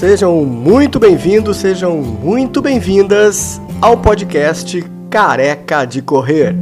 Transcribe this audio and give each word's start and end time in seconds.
Sejam 0.00 0.46
muito 0.46 0.98
bem-vindos, 0.98 1.58
sejam 1.58 1.98
muito 1.98 2.62
bem-vindas 2.62 3.60
ao 3.82 3.98
podcast 3.98 4.82
Careca 5.10 5.84
de 5.84 6.00
Correr. 6.00 6.56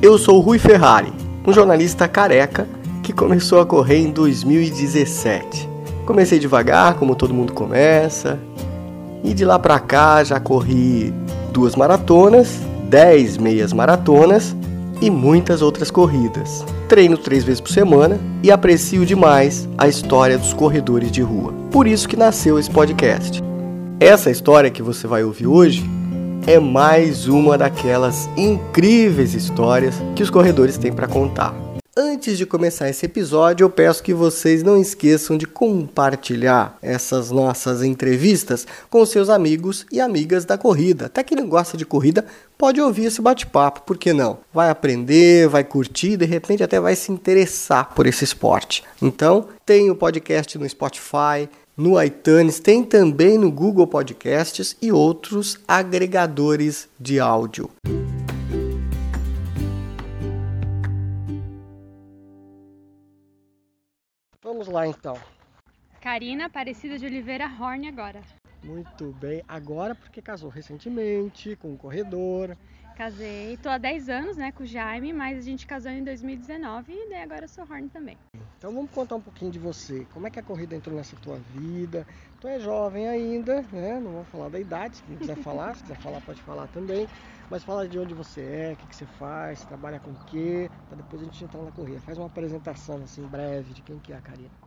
Eu 0.00 0.16
sou 0.18 0.38
Rui 0.38 0.60
Ferrari, 0.60 1.12
um 1.44 1.52
jornalista 1.52 2.06
careca 2.06 2.68
que 3.02 3.12
começou 3.12 3.58
a 3.58 3.66
correr 3.66 3.98
em 3.98 4.12
2017. 4.12 5.68
Comecei 6.06 6.38
devagar, 6.38 6.94
como 6.94 7.16
todo 7.16 7.34
mundo 7.34 7.52
começa, 7.52 8.38
e 9.24 9.34
de 9.34 9.44
lá 9.44 9.58
pra 9.58 9.80
cá 9.80 10.22
já 10.22 10.38
corri 10.38 11.12
duas 11.52 11.74
maratonas, 11.74 12.60
dez 12.88 13.36
meias 13.36 13.72
maratonas 13.72 14.54
e 15.00 15.10
muitas 15.10 15.62
outras 15.62 15.90
corridas. 15.90 16.64
Treino 16.88 17.18
três 17.18 17.44
vezes 17.44 17.60
por 17.60 17.70
semana 17.70 18.20
e 18.42 18.50
aprecio 18.50 19.04
demais 19.04 19.68
a 19.76 19.88
história 19.88 20.38
dos 20.38 20.52
corredores 20.52 21.10
de 21.10 21.22
rua. 21.22 21.52
Por 21.70 21.86
isso 21.86 22.08
que 22.08 22.16
nasceu 22.16 22.58
esse 22.58 22.70
podcast. 22.70 23.42
Essa 23.98 24.30
história 24.30 24.70
que 24.70 24.82
você 24.82 25.06
vai 25.06 25.24
ouvir 25.24 25.46
hoje 25.46 25.84
é 26.46 26.60
mais 26.60 27.26
uma 27.26 27.58
daquelas 27.58 28.28
incríveis 28.36 29.34
histórias 29.34 29.94
que 30.14 30.22
os 30.22 30.30
corredores 30.30 30.78
têm 30.78 30.92
para 30.92 31.08
contar. 31.08 31.65
Antes 31.98 32.36
de 32.36 32.44
começar 32.44 32.90
esse 32.90 33.06
episódio, 33.06 33.64
eu 33.64 33.70
peço 33.70 34.02
que 34.02 34.12
vocês 34.12 34.62
não 34.62 34.78
esqueçam 34.78 35.38
de 35.38 35.46
compartilhar 35.46 36.76
essas 36.82 37.30
nossas 37.30 37.82
entrevistas 37.82 38.66
com 38.90 39.06
seus 39.06 39.30
amigos 39.30 39.86
e 39.90 39.98
amigas 39.98 40.44
da 40.44 40.58
corrida. 40.58 41.06
Até 41.06 41.24
quem 41.24 41.38
não 41.38 41.48
gosta 41.48 41.74
de 41.74 41.86
corrida 41.86 42.26
pode 42.58 42.82
ouvir 42.82 43.06
esse 43.06 43.22
bate-papo, 43.22 43.80
por 43.80 43.96
que 43.96 44.12
não? 44.12 44.36
Vai 44.52 44.68
aprender, 44.68 45.48
vai 45.48 45.64
curtir, 45.64 46.18
de 46.18 46.26
repente 46.26 46.62
até 46.62 46.78
vai 46.78 46.94
se 46.94 47.10
interessar 47.10 47.94
por 47.94 48.06
esse 48.06 48.24
esporte. 48.24 48.84
Então, 49.00 49.48
tem 49.64 49.90
o 49.90 49.96
podcast 49.96 50.58
no 50.58 50.68
Spotify, 50.68 51.48
no 51.74 51.98
iTunes, 52.02 52.60
tem 52.60 52.84
também 52.84 53.38
no 53.38 53.50
Google 53.50 53.86
Podcasts 53.86 54.76
e 54.82 54.92
outros 54.92 55.58
agregadores 55.66 56.90
de 57.00 57.18
áudio. 57.18 57.70
Vamos 64.66 64.80
lá 64.80 64.86
então. 64.88 65.16
Karina 66.00 66.46
Aparecida 66.46 66.98
de 66.98 67.06
Oliveira 67.06 67.46
Horn 67.46 67.86
agora. 67.86 68.20
Muito 68.64 69.12
bem. 69.12 69.40
Agora 69.46 69.94
porque 69.94 70.20
casou 70.20 70.50
recentemente 70.50 71.54
com 71.54 71.70
um 71.70 71.76
corredor. 71.76 72.58
Casei, 72.96 73.58
tô 73.58 73.68
há 73.68 73.76
10 73.76 74.08
anos, 74.08 74.38
né, 74.38 74.50
com 74.50 74.62
o 74.62 74.66
Jaime, 74.66 75.12
mas 75.12 75.36
a 75.36 75.42
gente 75.42 75.66
casou 75.66 75.92
em 75.92 76.02
2019 76.02 76.90
e 76.90 77.10
daí 77.10 77.22
agora 77.22 77.44
eu 77.44 77.48
sou 77.48 77.62
Horn 77.64 77.90
também. 77.90 78.16
Então 78.56 78.72
vamos 78.72 78.90
contar 78.90 79.16
um 79.16 79.20
pouquinho 79.20 79.50
de 79.50 79.58
você. 79.58 80.06
Como 80.06 80.26
é 80.26 80.30
que 80.30 80.38
a 80.38 80.42
corrida 80.42 80.74
entrou 80.74 80.96
nessa 80.96 81.14
tua 81.16 81.36
vida? 81.38 82.06
Tu 82.40 82.48
é 82.48 82.58
jovem 82.58 83.06
ainda, 83.06 83.60
né? 83.70 84.00
Não 84.00 84.12
vou 84.12 84.24
falar 84.24 84.48
da 84.48 84.58
idade, 84.58 84.96
se 84.96 85.10
não 85.10 85.18
quiser 85.18 85.36
falar, 85.36 85.76
se 85.76 85.82
quiser 85.82 85.98
falar 85.98 86.22
pode 86.22 86.40
falar 86.40 86.68
também. 86.68 87.06
Mas 87.50 87.62
fala 87.62 87.86
de 87.86 87.98
onde 87.98 88.14
você 88.14 88.40
é, 88.40 88.72
o 88.72 88.76
que, 88.78 88.86
que 88.86 88.96
você 88.96 89.04
faz, 89.04 89.62
trabalha 89.62 90.00
com 90.00 90.12
o 90.12 90.18
quê, 90.24 90.70
para 90.88 90.96
depois 90.96 91.20
a 91.20 91.24
gente 91.26 91.44
entrar 91.44 91.62
na 91.62 91.72
corrida. 91.72 92.00
Faz 92.00 92.16
uma 92.16 92.28
apresentação 92.28 93.02
assim 93.02 93.26
breve 93.26 93.74
de 93.74 93.82
quem 93.82 93.98
que 93.98 94.10
é 94.10 94.16
a 94.16 94.22
Karina. 94.22 94.65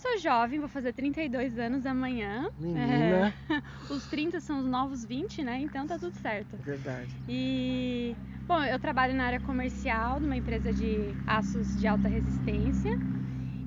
Sou 0.00 0.18
jovem, 0.18 0.58
vou 0.58 0.68
fazer 0.68 0.94
32 0.94 1.58
anos 1.58 1.84
amanhã. 1.84 2.48
Menina. 2.58 3.28
É, 3.28 3.60
os 3.90 4.06
30 4.06 4.40
são 4.40 4.60
os 4.60 4.66
novos 4.66 5.04
20, 5.04 5.42
né? 5.42 5.60
Então 5.60 5.86
tá 5.86 5.98
tudo 5.98 6.14
certo. 6.14 6.56
Verdade. 6.64 7.14
E 7.28 8.16
bom, 8.48 8.64
eu 8.64 8.78
trabalho 8.78 9.12
na 9.12 9.24
área 9.24 9.38
comercial 9.38 10.18
numa 10.18 10.34
empresa 10.34 10.72
de 10.72 11.14
aços 11.26 11.76
de 11.76 11.86
alta 11.86 12.08
resistência. 12.08 12.90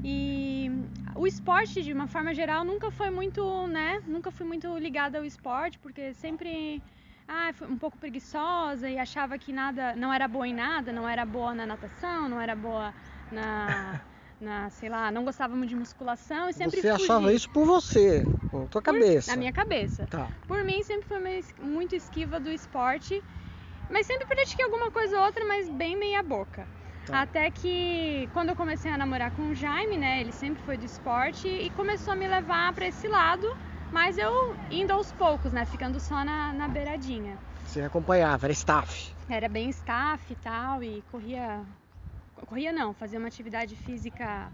E 0.04 0.72
o 1.16 1.28
esporte, 1.28 1.84
de 1.84 1.94
uma 1.94 2.08
forma 2.08 2.34
geral, 2.34 2.66
nunca 2.66 2.90
foi 2.90 3.12
muito, 3.12 3.68
né? 3.68 4.02
Nunca 4.08 4.32
fui 4.32 4.48
muito 4.48 4.76
ligada 4.80 5.20
ao 5.20 5.26
esporte, 5.26 5.78
porque 5.78 6.16
sempre 6.16 6.82
ah, 7.28 7.52
fui 7.54 7.68
um 7.68 7.78
pouco 7.78 8.00
preguiçosa 8.00 8.90
e 8.90 8.98
achava 8.98 9.38
que 9.38 9.54
nada, 9.54 9.96
não 9.96 10.12
era 10.12 10.28
boa 10.28 10.48
em 10.48 10.54
nada, 10.54 10.92
não 10.92 11.08
era 11.08 11.28
boa 11.28 11.54
na 11.54 11.68
natação, 11.68 12.28
não 12.28 12.42
era 12.42 12.56
boa 12.56 12.92
na 13.32 14.02
na, 14.44 14.70
sei 14.70 14.90
lá, 14.90 15.10
não 15.12 15.24
gostava 15.24 15.56
muito 15.56 15.70
de 15.70 15.76
musculação 15.76 16.50
e 16.50 16.54
sempre 16.54 16.82
Você 16.82 16.90
achava 16.90 17.22
fugi. 17.24 17.36
isso 17.36 17.50
por 17.50 17.66
você, 17.66 18.28
com 18.52 18.68
tua 18.68 18.82
cabeça. 18.82 19.32
Na 19.32 19.38
minha 19.38 19.52
cabeça. 19.52 20.06
Tá. 20.08 20.28
Por 20.48 20.64
mim 20.64 20.84
sempre 20.84 21.08
foi 21.08 21.18
muito 21.62 21.96
esquiva 21.96 22.40
do 22.40 22.52
esporte, 22.52 23.20
mas 23.90 24.06
sempre 24.06 24.26
pratiquei 24.28 24.66
alguma 24.66 24.92
coisa 24.92 25.18
ou 25.18 25.26
outra, 25.26 25.44
mas 25.46 25.70
bem 25.70 25.98
meia 25.98 26.22
boca. 26.22 26.68
Tá. 27.06 27.22
Até 27.22 27.50
que 27.52 28.30
quando 28.34 28.50
eu 28.50 28.56
comecei 28.56 28.92
a 28.92 28.98
namorar 28.98 29.32
com 29.32 29.50
o 29.50 29.56
Jaime, 29.56 29.98
né, 29.98 30.22
ele 30.22 30.32
sempre 30.32 30.62
foi 30.64 30.78
do 30.78 30.86
esporte 30.86 31.48
e 31.48 31.70
começou 31.72 32.14
a 32.14 32.16
me 32.16 32.28
levar 32.28 32.72
para 32.74 32.86
esse 32.86 33.08
lado, 33.08 33.46
mas 33.92 34.18
eu 34.18 34.56
indo 34.72 34.92
aos 34.92 35.12
poucos, 35.12 35.52
né, 35.52 35.66
ficando 35.66 36.00
só 36.00 36.24
na, 36.24 36.54
na 36.54 36.68
beiradinha. 36.68 37.38
Você 37.66 37.82
acompanhava, 37.82 38.46
era 38.46 38.54
staff. 38.54 39.14
Era 39.28 39.50
bem 39.50 39.70
staff 39.70 40.32
e 40.32 40.36
tal, 40.36 40.84
e 40.84 41.02
corria. 41.12 41.62
Corria 42.46 42.72
não, 42.72 42.94
fazia 42.94 43.20
uma 43.20 43.28
atividade 43.28 43.76
física, 43.76 44.52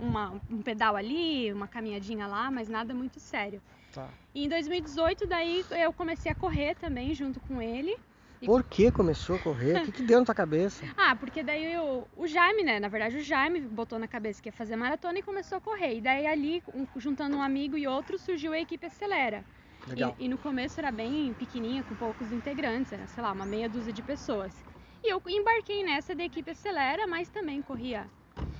uma, 0.00 0.40
um 0.50 0.62
pedal 0.62 0.96
ali, 0.96 1.52
uma 1.52 1.66
caminhadinha 1.68 2.26
lá, 2.26 2.50
mas 2.50 2.68
nada 2.68 2.94
muito 2.94 3.18
sério. 3.20 3.60
Tá. 3.92 4.08
E 4.34 4.44
em 4.44 4.48
2018, 4.48 5.26
daí 5.26 5.64
eu 5.70 5.92
comecei 5.92 6.30
a 6.32 6.34
correr 6.34 6.74
também 6.76 7.14
junto 7.14 7.40
com 7.40 7.60
ele. 7.60 7.94
E- 8.40 8.46
Por 8.46 8.64
que 8.64 8.90
começou 8.90 9.36
a 9.36 9.38
correr? 9.38 9.76
O 9.78 9.84
que, 9.84 9.92
que 9.92 10.02
deu 10.02 10.18
na 10.20 10.24
tua 10.26 10.34
cabeça? 10.34 10.80
Ah, 10.96 11.14
porque 11.16 11.42
daí 11.42 11.76
o, 11.78 12.06
o 12.16 12.26
Jaime, 12.26 12.62
né? 12.64 12.80
Na 12.80 12.88
verdade, 12.88 13.16
o 13.16 13.22
Jaime 13.22 13.60
botou 13.60 13.98
na 13.98 14.08
cabeça 14.08 14.40
que 14.42 14.48
ia 14.48 14.52
fazer 14.52 14.76
maratona 14.76 15.18
e 15.18 15.22
começou 15.22 15.58
a 15.58 15.60
correr. 15.60 15.96
E 15.96 16.00
daí 16.00 16.26
ali, 16.26 16.62
um- 16.72 16.86
juntando 16.96 17.36
um 17.36 17.42
amigo 17.42 17.76
e 17.76 17.86
outro, 17.86 18.18
surgiu 18.18 18.52
a 18.52 18.58
equipe 18.58 18.86
Acelera. 18.86 19.44
Legal. 19.86 20.14
E, 20.18 20.24
e 20.24 20.28
no 20.28 20.38
começo 20.38 20.80
era 20.80 20.90
bem 20.90 21.34
pequenininha, 21.34 21.82
com 21.84 21.94
poucos 21.94 22.30
integrantes, 22.32 22.92
era, 22.92 23.06
sei 23.06 23.22
lá, 23.22 23.32
uma 23.32 23.44
meia 23.46 23.68
dúzia 23.68 23.92
de 23.92 24.02
pessoas. 24.02 24.64
E 25.04 25.12
eu 25.12 25.20
embarquei 25.26 25.84
nessa 25.84 26.14
da 26.14 26.24
equipe 26.24 26.50
Acelera, 26.50 27.06
mas 27.06 27.28
também 27.28 27.60
corria 27.62 28.08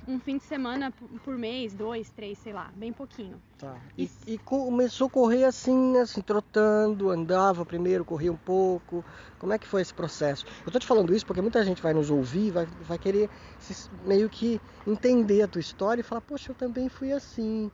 um 0.07 0.19
fim 0.19 0.37
de 0.37 0.43
semana 0.43 0.91
por, 1.23 1.37
mês, 1.37 1.73
dois, 1.73 2.09
três, 2.11 2.37
sei 2.39 2.51
lá, 2.53 2.69
bem 2.75 2.91
pouquinho. 2.91 3.41
Tá. 3.57 3.77
E, 3.97 4.09
e 4.27 4.37
começou 4.39 5.07
a 5.07 5.09
correr 5.09 5.45
assim, 5.45 5.97
assim, 5.97 6.21
trotando, 6.21 7.09
andava 7.09 7.65
primeiro, 7.65 8.03
corria 8.03 8.31
um 8.31 8.37
pouco. 8.37 9.05
Como 9.39 9.53
é 9.53 9.57
que 9.59 9.67
foi 9.67 9.81
esse 9.81 9.93
processo? 9.93 10.45
Eu 10.65 10.71
tô 10.71 10.79
te 10.79 10.85
falando 10.85 11.15
isso 11.15 11.25
porque 11.25 11.41
muita 11.41 11.63
gente 11.63 11.81
vai 11.81 11.93
nos 11.93 12.09
ouvir, 12.09 12.51
vai, 12.51 12.65
vai 12.65 12.99
querer 12.99 13.29
se- 13.57 13.89
meio 14.05 14.29
que 14.29 14.59
entender 14.85 15.43
a 15.43 15.47
tua 15.47 15.61
história 15.61 16.01
e 16.01 16.03
falar, 16.03 16.21
poxa, 16.21 16.51
eu 16.51 16.55
também 16.55 16.89
fui 16.89 17.13
assim. 17.13 17.71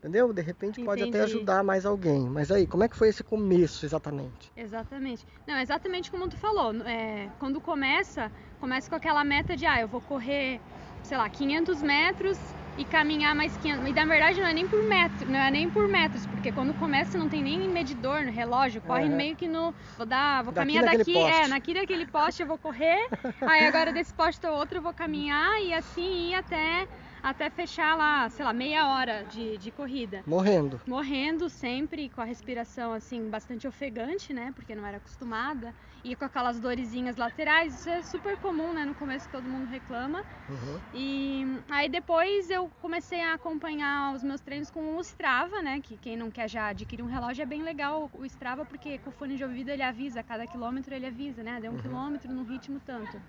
Entendeu? 0.00 0.32
De 0.32 0.40
repente 0.40 0.80
pode 0.80 1.02
até 1.02 1.18
Entendi. 1.18 1.36
ajudar 1.36 1.62
mais 1.62 1.84
alguém. 1.84 2.22
Mas 2.28 2.50
aí, 2.50 2.66
como 2.66 2.82
é 2.82 2.88
que 2.88 2.96
foi 2.96 3.08
esse 3.08 3.22
começo 3.22 3.84
exatamente? 3.84 4.50
Exatamente. 4.56 5.26
Não, 5.46 5.58
exatamente 5.58 6.10
como 6.10 6.26
tu 6.26 6.36
falou. 6.38 6.72
É, 6.86 7.28
quando 7.38 7.60
começa, 7.60 8.32
começa 8.58 8.88
com 8.88 8.96
aquela 8.96 9.22
meta 9.24 9.54
de, 9.54 9.66
ah, 9.66 9.78
eu 9.78 9.88
vou 9.88 10.00
correr, 10.00 10.58
sei 11.02 11.18
lá, 11.18 11.28
500 11.28 11.82
metros 11.82 12.38
e 12.78 12.84
caminhar 12.86 13.34
mais 13.34 13.54
500. 13.58 13.86
E 13.88 13.92
na 13.92 14.06
verdade 14.06 14.40
não 14.40 14.46
é 14.46 14.54
nem 14.54 14.66
por 14.66 14.88
metro, 14.88 15.30
não 15.30 15.38
é 15.38 15.50
nem 15.50 15.68
por 15.68 15.86
metros, 15.92 16.24
porque 16.26 16.50
quando 16.50 16.72
começa 16.74 17.18
não 17.18 17.28
tem 17.28 17.42
nem 17.42 17.68
medidor 17.68 18.24
no 18.24 18.30
relógio, 18.32 18.80
corre 18.80 19.06
Aham. 19.06 19.16
meio 19.16 19.36
que 19.36 19.46
no, 19.46 19.74
vou 19.98 20.06
dar, 20.06 20.42
vou 20.42 20.52
Daqui 20.52 20.72
caminhar 20.72 20.84
daqui, 20.96 21.12
poste. 21.12 21.42
é, 21.42 21.48
daqui 21.48 21.74
daquele 21.74 22.06
poste 22.06 22.42
eu 22.42 22.46
vou 22.48 22.56
correr. 22.56 23.06
aí 23.46 23.66
agora 23.66 23.92
desse 23.92 24.14
poste 24.14 24.46
ao 24.46 24.54
outro 24.54 24.78
eu 24.78 24.82
vou 24.82 24.94
caminhar 24.94 25.60
e 25.62 25.74
assim 25.74 26.30
ir 26.30 26.34
até 26.34 26.86
até 27.22 27.50
fechar 27.50 27.96
lá, 27.96 28.28
sei 28.30 28.44
lá, 28.44 28.52
meia 28.52 28.88
hora 28.88 29.24
de, 29.24 29.58
de 29.58 29.70
corrida 29.70 30.22
Morrendo. 30.26 30.80
morrendo 30.86 31.48
sempre 31.48 32.08
com 32.08 32.20
a 32.20 32.24
respiração 32.24 32.92
assim 32.92 33.28
bastante 33.28 33.66
ofegante, 33.66 34.32
né? 34.32 34.52
Porque 34.54 34.74
não 34.74 34.86
era 34.86 34.96
acostumada 34.96 35.74
e 36.02 36.16
com 36.16 36.24
aquelas 36.24 36.58
dorezinhas 36.60 37.16
laterais. 37.16 37.74
Isso 37.74 37.88
é 37.88 38.02
super 38.02 38.36
comum, 38.38 38.72
né? 38.72 38.84
No 38.84 38.94
começo 38.94 39.28
todo 39.28 39.48
mundo 39.48 39.66
reclama. 39.68 40.22
Uhum. 40.48 40.80
E 40.92 41.44
aí 41.70 41.88
depois 41.88 42.50
eu 42.50 42.70
comecei 42.80 43.20
a 43.20 43.34
acompanhar 43.34 44.14
os 44.14 44.22
meus 44.22 44.40
treinos 44.40 44.70
com 44.70 44.96
o 44.96 45.00
Strava, 45.00 45.62
né? 45.62 45.80
Que 45.80 45.96
quem 45.98 46.16
não 46.16 46.30
quer 46.30 46.48
já 46.48 46.68
adquirir 46.68 47.02
um 47.02 47.06
relógio 47.06 47.42
é 47.42 47.46
bem 47.46 47.62
legal 47.62 48.10
o 48.12 48.24
Strava 48.24 48.64
porque 48.64 48.98
com 48.98 49.10
o 49.10 49.12
fone 49.12 49.36
de 49.36 49.44
ouvido 49.44 49.68
ele 49.68 49.82
avisa, 49.82 50.20
a 50.20 50.24
cada 50.24 50.46
quilômetro 50.46 50.94
ele 50.94 51.06
avisa, 51.06 51.42
né? 51.42 51.60
Deu 51.60 51.72
um 51.72 51.76
quilômetro 51.78 52.32
no 52.32 52.42
ritmo 52.42 52.80
tanto. 52.80 53.20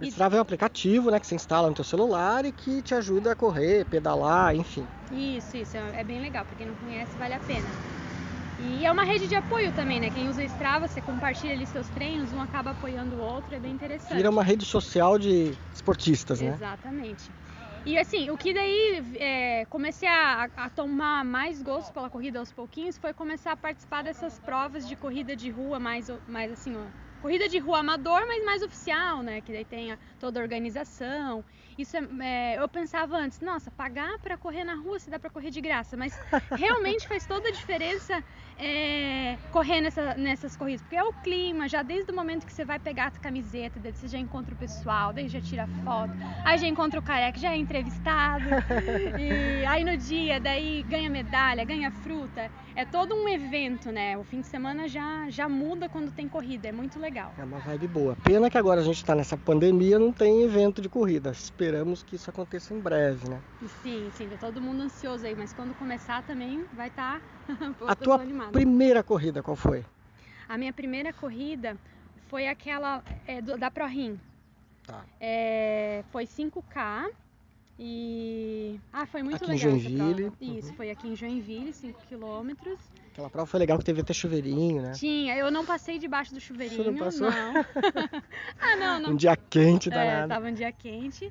O 0.00 0.04
Strava 0.04 0.36
é 0.36 0.38
um 0.38 0.42
aplicativo, 0.42 1.10
né, 1.10 1.20
que 1.20 1.26
você 1.26 1.34
instala 1.34 1.68
no 1.68 1.74
teu 1.74 1.84
celular 1.84 2.44
e 2.44 2.52
que 2.52 2.82
te 2.82 2.94
ajuda 2.94 3.32
a 3.32 3.36
correr, 3.36 3.84
pedalar, 3.84 4.54
enfim. 4.54 4.86
Isso, 5.10 5.56
isso, 5.56 5.76
é 5.76 6.00
é 6.00 6.04
bem 6.04 6.20
legal. 6.20 6.44
Pra 6.44 6.56
quem 6.56 6.66
não 6.66 6.74
conhece, 6.74 7.18
vale 7.18 7.34
a 7.34 7.40
pena. 7.40 7.68
E 8.58 8.84
é 8.84 8.92
uma 8.92 9.04
rede 9.04 9.26
de 9.28 9.34
apoio 9.34 9.72
também, 9.72 10.00
né? 10.00 10.10
Quem 10.10 10.28
usa 10.28 10.44
Strava, 10.44 10.86
você 10.86 11.00
compartilha 11.00 11.52
ali 11.54 11.66
seus 11.66 11.88
treinos, 11.88 12.32
um 12.32 12.40
acaba 12.40 12.70
apoiando 12.70 13.16
o 13.16 13.20
outro, 13.20 13.54
é 13.54 13.60
bem 13.60 13.72
interessante. 13.72 14.16
Vira 14.16 14.30
uma 14.30 14.42
rede 14.42 14.66
social 14.66 15.18
de 15.18 15.56
esportistas, 15.72 16.40
né? 16.40 16.52
Exatamente. 16.54 17.32
E 17.86 17.98
assim, 17.98 18.28
o 18.28 18.36
que 18.36 18.52
daí 18.52 19.16
é, 19.18 19.64
comecei 19.66 20.06
a, 20.08 20.44
a 20.56 20.68
tomar 20.68 21.24
mais 21.24 21.62
gosto 21.62 21.92
pela 21.94 22.10
corrida 22.10 22.38
aos 22.38 22.52
pouquinhos 22.52 22.98
foi 22.98 23.14
começar 23.14 23.52
a 23.52 23.56
participar 23.56 24.02
dessas 24.04 24.38
provas 24.38 24.86
de 24.86 24.94
corrida 24.96 25.34
de 25.34 25.50
rua 25.50 25.80
mais, 25.80 26.08
mais 26.26 26.52
assim, 26.52 26.76
ó, 26.76 26.88
corrida 27.20 27.48
de 27.48 27.58
rua 27.58 27.78
amador, 27.80 28.20
mas 28.26 28.44
mais 28.44 28.62
oficial, 28.62 29.22
né? 29.22 29.40
Que 29.40 29.52
daí 29.52 29.64
tem 29.64 29.96
toda 30.18 30.40
a 30.40 30.42
organização. 30.42 31.44
Isso 31.78 31.96
é, 31.96 32.00
é, 32.20 32.58
eu 32.58 32.68
pensava 32.68 33.16
antes, 33.16 33.40
nossa, 33.40 33.70
pagar 33.70 34.18
para 34.18 34.36
correr 34.36 34.64
na 34.64 34.74
rua 34.74 34.98
se 34.98 35.10
dá 35.10 35.18
para 35.18 35.30
correr 35.30 35.50
de 35.50 35.60
graça, 35.60 35.96
mas 35.96 36.18
realmente 36.52 37.06
faz 37.06 37.26
toda 37.26 37.48
a 37.48 37.52
diferença 37.52 38.22
é, 38.58 39.38
correr 39.52 39.80
nessa, 39.80 40.14
nessas 40.14 40.56
corridas, 40.56 40.82
porque 40.82 40.96
é 40.96 41.04
o 41.04 41.12
clima, 41.12 41.68
já 41.68 41.82
desde 41.82 42.10
o 42.10 42.14
momento 42.14 42.46
que 42.46 42.52
você 42.52 42.64
vai 42.64 42.78
pegar 42.78 43.06
a 43.06 43.10
camiseta, 43.10 43.78
daí 43.80 43.92
você 43.92 44.08
já 44.08 44.18
encontra 44.18 44.54
o 44.54 44.58
pessoal, 44.58 45.12
daí 45.12 45.28
já 45.28 45.40
tira 45.40 45.66
foto, 45.84 46.12
aí 46.44 46.58
já 46.58 46.66
encontra 46.66 46.98
o 46.98 47.02
careca, 47.02 47.38
já 47.38 47.52
é 47.52 47.56
entrevistado, 47.56 48.44
e 49.18 49.64
aí 49.66 49.84
no 49.84 49.96
dia, 49.96 50.38
daí 50.40 50.82
ganha 50.82 51.08
medalha, 51.08 51.64
ganha 51.64 51.90
fruta, 51.90 52.50
é 52.74 52.84
todo 52.84 53.14
um 53.14 53.28
evento, 53.28 53.90
né? 53.90 54.16
O 54.18 54.24
fim 54.24 54.40
de 54.40 54.46
semana 54.46 54.88
já, 54.88 55.28
já 55.30 55.48
muda 55.48 55.88
quando 55.88 56.10
tem 56.10 56.28
corrida, 56.28 56.68
é 56.68 56.72
muito 56.72 56.98
legal. 56.98 57.09
É 57.18 57.44
uma 57.44 57.58
vibe 57.58 57.88
boa. 57.88 58.16
Pena 58.22 58.48
que 58.48 58.56
agora 58.56 58.80
a 58.80 58.84
gente 58.84 58.96
está 58.96 59.14
nessa 59.14 59.36
pandemia, 59.36 59.98
não 59.98 60.12
tem 60.12 60.42
evento 60.42 60.80
de 60.80 60.88
corrida. 60.88 61.30
Esperamos 61.30 62.02
que 62.02 62.16
isso 62.16 62.30
aconteça 62.30 62.72
em 62.72 62.80
breve, 62.80 63.28
né? 63.28 63.40
Sim, 63.82 64.10
sim, 64.14 64.28
tá 64.28 64.36
todo 64.36 64.60
mundo 64.60 64.82
ansioso 64.82 65.26
aí, 65.26 65.34
mas 65.34 65.52
quando 65.52 65.74
começar 65.74 66.22
também 66.22 66.64
vai 66.74 66.88
estar. 66.88 67.20
Tá 67.20 67.56
a 67.88 67.94
tua 67.94 68.20
primeira 68.52 69.02
corrida 69.02 69.42
qual 69.42 69.56
foi? 69.56 69.84
A 70.48 70.56
minha 70.56 70.72
primeira 70.72 71.12
corrida 71.12 71.76
foi 72.28 72.46
aquela 72.46 73.02
é, 73.26 73.40
do, 73.42 73.58
da 73.58 73.70
ProRim. 73.70 74.18
Tá. 74.86 75.04
É, 75.20 76.04
foi 76.10 76.24
5K 76.24 77.10
e. 77.78 78.59
Ah, 78.92 79.06
foi 79.06 79.22
muito 79.22 79.36
aqui 79.36 79.46
legal. 79.46 79.70
Em 79.70 79.80
Joinville. 79.80 80.30
Prova. 80.30 80.58
Isso, 80.58 80.68
uhum. 80.70 80.74
foi 80.74 80.90
aqui 80.90 81.08
em 81.08 81.16
Joinville, 81.16 81.72
5 81.72 82.00
quilômetros. 82.06 82.78
Aquela 83.12 83.30
prova 83.30 83.46
foi 83.46 83.60
legal 83.60 83.78
que 83.78 83.84
teve 83.84 84.00
até 84.00 84.12
chuveirinho, 84.12 84.82
né? 84.82 84.92
Tinha, 84.92 85.36
eu 85.36 85.50
não 85.50 85.64
passei 85.64 85.98
debaixo 85.98 86.32
do 86.32 86.40
chuveirinho. 86.40 86.84
Você 86.84 86.90
não 86.90 86.98
passou? 86.98 87.30
Não. 87.30 87.54
ah, 88.60 88.76
não, 88.76 89.00
não. 89.00 89.10
Um 89.10 89.16
dia 89.16 89.36
quente, 89.36 89.88
é, 89.88 89.92
danado. 89.92 90.32
É, 90.32 90.34
tava 90.34 90.48
um 90.48 90.54
dia 90.54 90.72
quente. 90.72 91.30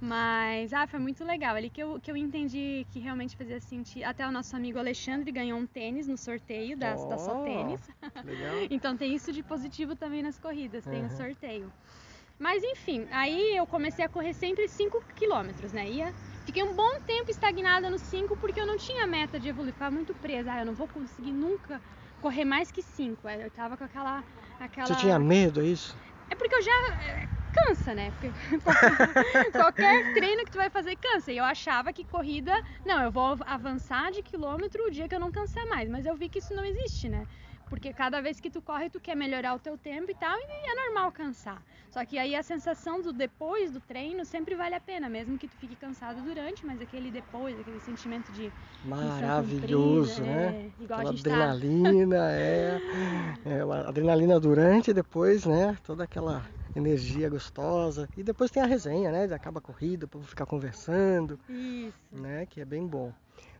Mas, 0.00 0.72
ah, 0.72 0.86
foi 0.86 0.98
muito 0.98 1.22
legal. 1.24 1.54
Ali 1.54 1.68
que 1.68 1.82
eu, 1.82 2.00
que 2.00 2.10
eu 2.10 2.16
entendi 2.16 2.86
que 2.90 2.98
realmente 2.98 3.36
fazia 3.36 3.60
sentido. 3.60 4.04
Até 4.04 4.26
o 4.26 4.32
nosso 4.32 4.56
amigo 4.56 4.78
Alexandre 4.78 5.30
ganhou 5.30 5.58
um 5.58 5.66
tênis 5.66 6.08
no 6.08 6.16
sorteio 6.16 6.76
da, 6.76 6.96
oh, 6.96 7.06
da 7.06 7.18
Só 7.18 7.42
Tênis. 7.44 7.80
Legal. 8.24 8.54
então 8.70 8.96
tem 8.96 9.14
isso 9.14 9.30
de 9.30 9.42
positivo 9.42 9.94
também 9.94 10.22
nas 10.22 10.38
corridas, 10.38 10.84
tem 10.84 11.00
o 11.00 11.02
uhum. 11.04 11.10
sorteio. 11.10 11.72
Mas 12.38 12.64
enfim, 12.64 13.06
aí 13.10 13.54
eu 13.54 13.66
comecei 13.66 14.02
a 14.02 14.08
correr 14.08 14.32
sempre 14.32 14.66
5 14.66 15.04
quilômetros, 15.14 15.74
né? 15.74 15.86
Ia, 15.90 16.14
fiquei 16.50 16.64
um 16.64 16.74
bom 16.74 17.00
tempo 17.06 17.30
estagnada 17.30 17.88
nos 17.88 18.02
5 18.02 18.36
porque 18.36 18.60
eu 18.60 18.66
não 18.66 18.76
tinha 18.76 19.06
meta 19.06 19.38
de 19.38 19.48
evoluir, 19.48 19.72
ficava 19.72 19.94
muito 19.94 20.12
presa. 20.14 20.52
Ah, 20.52 20.60
eu 20.60 20.66
não 20.66 20.74
vou 20.74 20.88
conseguir 20.88 21.32
nunca 21.32 21.80
correr 22.20 22.44
mais 22.44 22.72
que 22.72 22.82
5. 22.82 23.28
Eu 23.28 23.50
tava 23.52 23.76
com 23.76 23.84
aquela, 23.84 24.24
aquela. 24.58 24.86
Você 24.86 24.96
tinha 24.96 25.18
medo, 25.18 25.60
é 25.60 25.66
isso? 25.66 25.96
É 26.28 26.34
porque 26.34 26.54
eu 26.54 26.62
já 26.62 26.72
cansa, 27.50 27.94
né? 27.94 28.10
Porque 28.10 28.32
qualquer 29.52 30.14
treino 30.14 30.44
que 30.44 30.50
tu 30.50 30.58
vai 30.58 30.70
fazer 30.70 30.96
cansa. 30.96 31.32
E 31.32 31.36
eu 31.36 31.44
achava 31.44 31.92
que 31.92 32.04
corrida, 32.04 32.52
não, 32.84 33.02
eu 33.02 33.10
vou 33.10 33.36
avançar 33.46 34.10
de 34.10 34.22
quilômetro 34.22 34.86
o 34.86 34.90
dia 34.90 35.08
que 35.08 35.14
eu 35.14 35.20
não 35.20 35.30
cansar 35.30 35.66
mais. 35.66 35.88
Mas 35.88 36.06
eu 36.06 36.16
vi 36.16 36.28
que 36.28 36.38
isso 36.38 36.54
não 36.54 36.64
existe, 36.64 37.08
né? 37.08 37.26
Porque 37.70 37.92
cada 37.92 38.20
vez 38.20 38.40
que 38.40 38.50
tu 38.50 38.60
corre, 38.60 38.90
tu 38.90 38.98
quer 38.98 39.14
melhorar 39.14 39.54
o 39.54 39.58
teu 39.58 39.78
tempo 39.78 40.10
e 40.10 40.14
tal, 40.14 40.36
e 40.36 40.70
é 40.70 40.74
normal 40.86 41.12
cansar. 41.12 41.62
Só 41.88 42.04
que 42.04 42.18
aí 42.18 42.34
a 42.34 42.42
sensação 42.42 43.00
do 43.00 43.12
depois 43.12 43.70
do 43.70 43.78
treino 43.80 44.24
sempre 44.24 44.56
vale 44.56 44.74
a 44.74 44.80
pena, 44.80 45.08
mesmo 45.08 45.38
que 45.38 45.46
tu 45.46 45.56
fique 45.56 45.76
cansado 45.76 46.20
durante, 46.20 46.66
mas 46.66 46.80
aquele 46.80 47.12
depois, 47.12 47.58
aquele 47.60 47.78
sentimento 47.78 48.32
de 48.32 48.52
maravilhoso, 48.84 50.20
né? 50.20 50.72
É, 50.80 50.82
igual 50.82 50.98
aquela 50.98 51.12
a 51.12 51.12
gente 51.12 51.22
tá 51.22 51.50
adrenalina, 51.52 52.16
tá... 52.16 52.32
é, 52.32 52.80
é, 53.46 53.88
adrenalina 53.88 54.40
durante 54.40 54.90
e 54.90 54.94
depois, 54.94 55.46
né? 55.46 55.78
Toda 55.84 56.02
aquela 56.02 56.44
energia 56.74 57.28
gostosa. 57.28 58.08
E 58.16 58.22
depois 58.22 58.50
tem 58.50 58.62
a 58.62 58.66
resenha, 58.66 59.10
né? 59.10 59.24
Acaba 59.34 59.58
a 59.58 59.62
corrida, 59.62 60.06
o 60.06 60.08
povo 60.08 60.26
ficar 60.26 60.46
conversando. 60.46 61.38
Isso. 61.48 61.94
Né? 62.12 62.46
Que 62.46 62.60
é 62.60 62.64
bem 62.64 62.86
bom. 62.86 63.12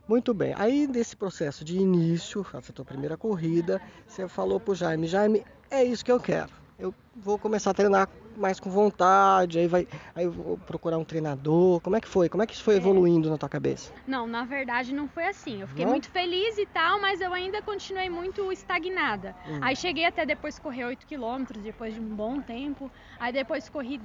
Muito 0.07 0.33
bem. 0.33 0.53
Aí 0.57 0.87
nesse 0.87 1.15
processo 1.15 1.63
de 1.63 1.77
início, 1.77 2.45
essa 2.53 2.73
tua 2.73 2.85
primeira 2.85 3.17
corrida, 3.17 3.81
você 4.07 4.27
falou 4.27 4.59
pro 4.59 4.75
Jaime, 4.75 5.07
Jaime, 5.07 5.45
é 5.69 5.83
isso 5.83 6.03
que 6.03 6.11
eu 6.11 6.19
quero 6.19 6.60
eu 6.81 6.93
vou 7.15 7.37
começar 7.37 7.69
a 7.69 7.73
treinar 7.73 8.09
mais 8.35 8.59
com 8.59 8.69
vontade, 8.69 9.59
aí 9.59 9.67
vai, 9.67 9.87
aí 10.15 10.25
eu 10.25 10.31
vou 10.31 10.57
procurar 10.57 10.97
um 10.97 11.03
treinador. 11.03 11.79
Como 11.81 11.95
é 11.95 12.01
que 12.01 12.07
foi? 12.07 12.27
Como 12.27 12.41
é 12.41 12.47
que 12.47 12.53
isso 12.53 12.63
foi 12.63 12.73
é. 12.73 12.77
evoluindo 12.77 13.29
na 13.29 13.37
tua 13.37 13.47
cabeça? 13.47 13.93
Não, 14.07 14.25
na 14.25 14.43
verdade 14.43 14.93
não 14.93 15.07
foi 15.07 15.27
assim. 15.27 15.61
Eu 15.61 15.67
fiquei 15.67 15.85
não? 15.85 15.91
muito 15.91 16.09
feliz 16.09 16.57
e 16.57 16.65
tal, 16.65 16.99
mas 16.99 17.21
eu 17.21 17.31
ainda 17.33 17.61
continuei 17.61 18.09
muito 18.09 18.51
estagnada. 18.51 19.35
Hum. 19.47 19.59
Aí 19.61 19.75
cheguei 19.75 20.05
até 20.05 20.25
depois 20.25 20.57
correr 20.57 20.85
8 20.85 21.05
quilômetros, 21.05 21.61
depois 21.61 21.93
de 21.93 21.99
um 21.99 22.15
bom 22.15 22.41
tempo. 22.41 22.89
Aí 23.19 23.31
depois 23.31 23.69
corri, 23.69 24.01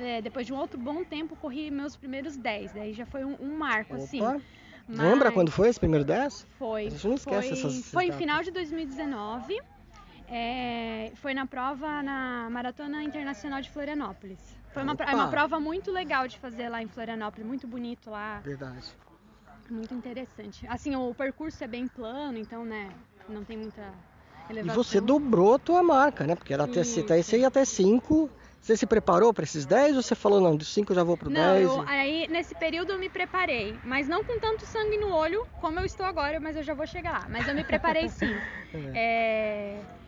é, 0.00 0.20
depois 0.20 0.46
de 0.46 0.52
um 0.52 0.56
outro 0.56 0.78
bom 0.80 1.04
tempo, 1.04 1.36
corri 1.36 1.70
meus 1.70 1.94
primeiros 1.94 2.36
10. 2.36 2.72
Daí 2.72 2.92
já 2.92 3.06
foi 3.06 3.24
um, 3.24 3.36
um 3.40 3.56
marco, 3.56 3.94
Opa. 3.94 4.02
assim. 4.02 4.20
Mas... 4.20 4.42
Lembra 4.98 5.30
quando 5.30 5.50
foi 5.50 5.68
esse 5.68 5.78
primeiro 5.78 6.04
10? 6.04 6.46
Foi. 6.58 6.86
A 6.86 6.90
gente 6.90 7.06
não 7.06 7.14
esquece 7.14 7.48
foi, 7.48 7.58
essas 7.58 7.90
Foi 7.90 8.06
em 8.06 8.12
final 8.12 8.42
de 8.42 8.50
2019 8.50 9.60
é, 10.28 11.12
foi 11.16 11.34
na 11.34 11.46
prova 11.46 12.02
na 12.02 12.48
Maratona 12.50 13.02
Internacional 13.02 13.60
de 13.60 13.70
Florianópolis. 13.70 14.38
Foi 14.72 14.82
uma, 14.82 14.96
é 14.98 15.14
uma 15.14 15.28
prova 15.28 15.58
muito 15.58 15.90
legal 15.90 16.28
de 16.28 16.38
fazer 16.38 16.68
lá 16.68 16.82
em 16.82 16.88
Florianópolis, 16.88 17.46
muito 17.46 17.66
bonito 17.66 18.10
lá. 18.10 18.40
Verdade. 18.44 18.84
Muito 19.70 19.94
interessante. 19.94 20.66
Assim, 20.68 20.94
o 20.94 21.14
percurso 21.14 21.62
é 21.64 21.66
bem 21.66 21.88
plano, 21.88 22.38
então, 22.38 22.64
né, 22.64 22.90
não 23.28 23.42
tem 23.42 23.56
muita 23.56 23.82
elevação. 24.50 24.82
E 24.82 24.84
você 24.84 25.00
dobrou 25.00 25.54
a 25.54 25.58
tua 25.58 25.82
marca, 25.82 26.26
né? 26.26 26.34
Porque 26.34 26.52
era 26.52 26.64
até, 26.64 26.80
até 26.80 27.22
você 27.22 27.38
ia 27.38 27.48
até 27.48 27.64
5. 27.64 28.30
Você 28.60 28.76
se 28.76 28.86
preparou 28.86 29.32
para 29.32 29.44
esses 29.44 29.64
10 29.64 29.96
ou 29.96 30.02
você 30.02 30.14
falou, 30.16 30.40
não, 30.40 30.56
dos 30.56 30.68
5 30.74 30.90
eu 30.90 30.96
já 30.96 31.04
vou 31.04 31.16
pro 31.16 31.30
10? 31.30 31.66
Não, 31.68 31.88
aí 31.88 32.26
nesse 32.28 32.54
período 32.54 32.92
eu 32.92 32.98
me 32.98 33.08
preparei, 33.08 33.78
mas 33.84 34.08
não 34.08 34.24
com 34.24 34.40
tanto 34.40 34.66
sangue 34.66 34.98
no 34.98 35.14
olho 35.14 35.46
como 35.60 35.78
eu 35.78 35.84
estou 35.84 36.04
agora, 36.04 36.40
mas 36.40 36.56
eu 36.56 36.64
já 36.64 36.74
vou 36.74 36.86
chegar 36.86 37.12
lá. 37.12 37.28
Mas 37.30 37.46
eu 37.46 37.54
me 37.54 37.62
preparei 37.62 38.08
sim. 38.08 38.34
é... 38.92 39.80
É 39.80 40.05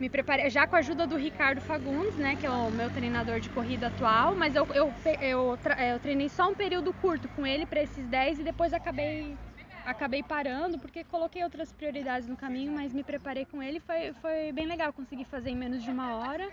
me 0.00 0.08
preparei 0.08 0.48
já 0.48 0.66
com 0.66 0.76
a 0.76 0.78
ajuda 0.78 1.06
do 1.06 1.16
Ricardo 1.16 1.60
Fagundes, 1.60 2.16
né, 2.16 2.34
que 2.34 2.46
é 2.46 2.50
o 2.50 2.70
meu 2.70 2.88
treinador 2.90 3.38
de 3.38 3.50
corrida 3.50 3.88
atual, 3.88 4.34
mas 4.34 4.56
eu, 4.56 4.66
eu, 4.74 4.90
eu, 5.20 5.58
eu 5.92 6.00
treinei 6.00 6.30
só 6.30 6.48
um 6.48 6.54
período 6.54 6.90
curto 6.94 7.28
com 7.36 7.46
ele 7.46 7.66
para 7.66 7.82
esses 7.82 8.08
10 8.08 8.40
e 8.40 8.42
depois 8.42 8.72
acabei 8.72 9.36
acabei 9.84 10.22
parando 10.22 10.78
porque 10.78 11.02
coloquei 11.04 11.42
outras 11.42 11.72
prioridades 11.72 12.28
no 12.28 12.36
caminho, 12.36 12.72
mas 12.72 12.92
me 12.92 13.02
preparei 13.02 13.44
com 13.44 13.62
ele, 13.62 13.80
foi, 13.80 14.12
foi 14.22 14.52
bem 14.52 14.66
legal, 14.66 14.92
consegui 14.92 15.24
fazer 15.24 15.50
em 15.50 15.56
menos 15.56 15.82
de 15.82 15.90
uma 15.90 16.16
hora, 16.16 16.48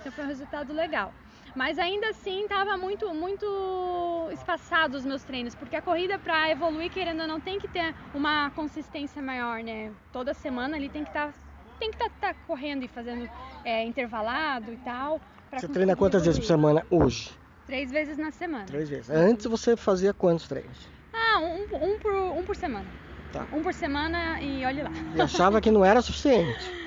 então 0.00 0.10
foi 0.10 0.24
um 0.24 0.28
resultado 0.28 0.72
legal. 0.72 1.12
Mas 1.54 1.78
ainda 1.78 2.08
assim 2.10 2.42
estava 2.42 2.76
muito 2.76 3.12
muito 3.14 4.28
espaçado 4.32 4.96
os 4.96 5.04
meus 5.04 5.22
treinos, 5.24 5.54
porque 5.54 5.76
a 5.76 5.82
corrida 5.82 6.18
para 6.18 6.50
evoluir 6.50 6.90
querendo 6.90 7.20
ou 7.20 7.28
não 7.28 7.40
tem 7.40 7.58
que 7.58 7.68
ter 7.68 7.94
uma 8.12 8.50
consistência 8.52 9.20
maior, 9.20 9.62
né? 9.62 9.92
Toda 10.12 10.32
semana 10.34 10.76
ele 10.76 10.88
tem 10.88 11.04
que 11.04 11.10
estar 11.10 11.32
tá 11.32 11.47
tem 11.78 11.90
que 11.90 11.96
estar 11.96 12.10
tá, 12.20 12.34
tá 12.34 12.40
correndo 12.46 12.84
e 12.84 12.88
fazendo 12.88 13.28
é, 13.64 13.84
intervalado 13.84 14.72
e 14.72 14.76
tal. 14.78 15.20
Você 15.52 15.68
treina 15.68 15.96
quantas 15.96 16.24
vezes 16.24 16.38
por 16.38 16.46
semana 16.46 16.84
hoje? 16.90 17.30
Três 17.66 17.90
vezes 17.90 18.16
na 18.16 18.30
semana. 18.30 18.66
Três 18.66 18.88
vezes. 18.88 19.10
Antes 19.10 19.46
você 19.46 19.76
fazia 19.76 20.12
quantos 20.12 20.46
treinos? 20.48 20.88
Ah, 21.12 21.38
um, 21.40 21.64
um, 21.64 21.98
por, 21.98 22.12
um 22.12 22.44
por 22.44 22.56
semana. 22.56 22.86
Tá. 23.32 23.46
Um 23.52 23.62
por 23.62 23.74
semana 23.74 24.40
e 24.40 24.64
olhe 24.64 24.82
lá. 24.82 24.90
E 25.14 25.20
achava 25.20 25.60
que 25.60 25.70
não 25.70 25.84
era 25.84 26.00
suficiente. 26.02 26.64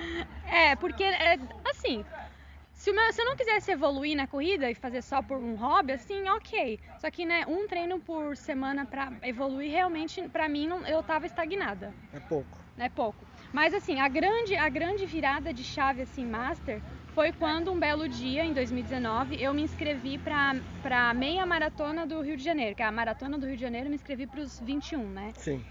É, 0.53 0.75
porque, 0.75 1.01
é, 1.01 1.39
assim, 1.69 2.03
se, 2.73 2.91
meu, 2.91 3.13
se, 3.13 3.21
eu 3.21 3.25
não 3.25 3.37
quisesse 3.37 3.71
evoluir 3.71 4.17
na 4.17 4.27
corrida 4.27 4.69
e 4.69 4.75
fazer 4.75 5.01
só 5.01 5.21
por 5.21 5.37
um 5.37 5.55
hobby, 5.55 5.93
assim, 5.93 6.27
ok. 6.27 6.77
Só 6.99 7.09
que, 7.09 7.25
né, 7.25 7.45
um 7.47 7.67
treino 7.67 8.01
por 8.01 8.35
semana 8.35 8.85
pra 8.85 9.13
evoluir, 9.23 9.71
realmente, 9.71 10.27
pra 10.27 10.49
mim, 10.49 10.67
não, 10.67 10.85
eu 10.85 11.01
tava 11.03 11.25
estagnada. 11.25 11.95
É 12.11 12.19
pouco. 12.19 12.59
É 12.77 12.89
pouco. 12.89 13.25
Mas 13.53 13.73
assim, 13.73 13.99
a 13.99 14.07
grande, 14.07 14.55
a 14.55 14.69
grande 14.69 15.05
virada 15.05 15.53
de 15.53 15.63
chave 15.63 16.01
assim, 16.01 16.25
master, 16.25 16.81
foi 17.13 17.33
quando 17.33 17.71
um 17.71 17.79
belo 17.79 18.07
dia, 18.07 18.45
em 18.45 18.53
2019, 18.53 19.41
eu 19.41 19.53
me 19.53 19.61
inscrevi 19.63 20.17
para 20.17 20.61
a 21.09 21.13
meia 21.13 21.45
maratona 21.45 22.07
do 22.07 22.21
Rio 22.21 22.37
de 22.37 22.43
Janeiro, 22.43 22.75
que 22.75 22.81
é 22.81 22.85
a 22.85 22.91
maratona 22.91 23.37
do 23.37 23.45
Rio 23.45 23.55
de 23.55 23.61
Janeiro, 23.61 23.87
eu 23.87 23.89
me 23.89 23.95
inscrevi 23.95 24.25
para 24.25 24.39
os 24.39 24.59
21, 24.59 25.09
né? 25.09 25.31
Sim 25.35 25.61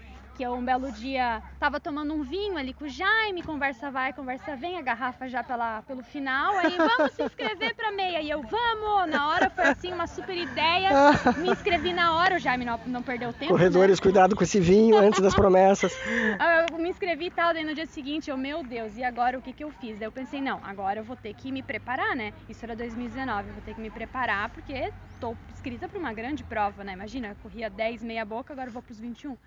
que 0.41 0.45
eu 0.47 0.55
um 0.55 0.65
belo 0.65 0.91
dia 0.91 1.39
tava 1.59 1.79
tomando 1.79 2.15
um 2.15 2.23
vinho 2.23 2.57
ali 2.57 2.73
com 2.73 2.85
o 2.85 2.89
Jaime, 2.89 3.43
conversa 3.43 3.91
vai, 3.91 4.11
conversa 4.11 4.55
vem, 4.55 4.75
a 4.75 4.81
garrafa 4.81 5.27
já 5.27 5.43
pela, 5.43 5.83
pelo 5.83 6.01
final, 6.01 6.57
aí 6.57 6.75
vamos 6.77 7.13
se 7.13 7.21
inscrever 7.21 7.75
pra 7.75 7.91
meia. 7.91 8.21
E 8.21 8.29
eu, 8.31 8.41
vamos! 8.41 9.07
Na 9.11 9.29
hora 9.29 9.51
foi 9.51 9.65
assim, 9.65 9.93
uma 9.93 10.07
super 10.07 10.35
ideia. 10.35 10.89
Me 11.37 11.51
inscrevi 11.51 11.93
na 11.93 12.15
hora, 12.15 12.37
o 12.37 12.39
Jaime 12.39 12.65
não, 12.65 12.79
não 12.87 13.03
perdeu 13.03 13.31
tempo. 13.31 13.51
Corredores, 13.51 13.99
né? 13.99 14.01
cuidado 14.01 14.35
com 14.35 14.43
esse 14.43 14.59
vinho 14.59 14.97
antes 14.97 15.19
das 15.19 15.35
promessas. 15.35 15.93
eu 16.71 16.77
me 16.79 16.89
inscrevi 16.89 17.27
e 17.27 17.31
tal, 17.31 17.53
daí 17.53 17.63
no 17.63 17.75
dia 17.75 17.85
seguinte 17.85 18.31
eu, 18.31 18.35
meu 18.35 18.63
Deus, 18.63 18.97
e 18.97 19.03
agora 19.03 19.37
o 19.37 19.43
que 19.43 19.53
que 19.53 19.63
eu 19.63 19.69
fiz? 19.69 19.99
Daí 19.99 20.07
eu 20.07 20.11
pensei, 20.11 20.41
não, 20.41 20.59
agora 20.63 21.01
eu 21.01 21.03
vou 21.03 21.15
ter 21.15 21.35
que 21.35 21.51
me 21.51 21.61
preparar, 21.61 22.15
né? 22.15 22.33
Isso 22.49 22.65
era 22.65 22.75
2019, 22.75 23.49
eu 23.49 23.53
vou 23.53 23.61
ter 23.61 23.75
que 23.75 23.81
me 23.81 23.91
preparar 23.91 24.49
porque 24.49 24.91
tô 25.19 25.37
inscrita 25.51 25.87
pra 25.87 25.99
uma 25.99 26.11
grande 26.11 26.43
prova, 26.43 26.83
né? 26.83 26.93
Imagina, 26.93 27.27
eu 27.27 27.35
corria 27.35 27.69
10 27.69 28.01
meia 28.01 28.25
boca, 28.25 28.51
agora 28.51 28.69
eu 28.69 28.73
vou 28.73 28.81
pros 28.81 28.99
21. 28.99 29.37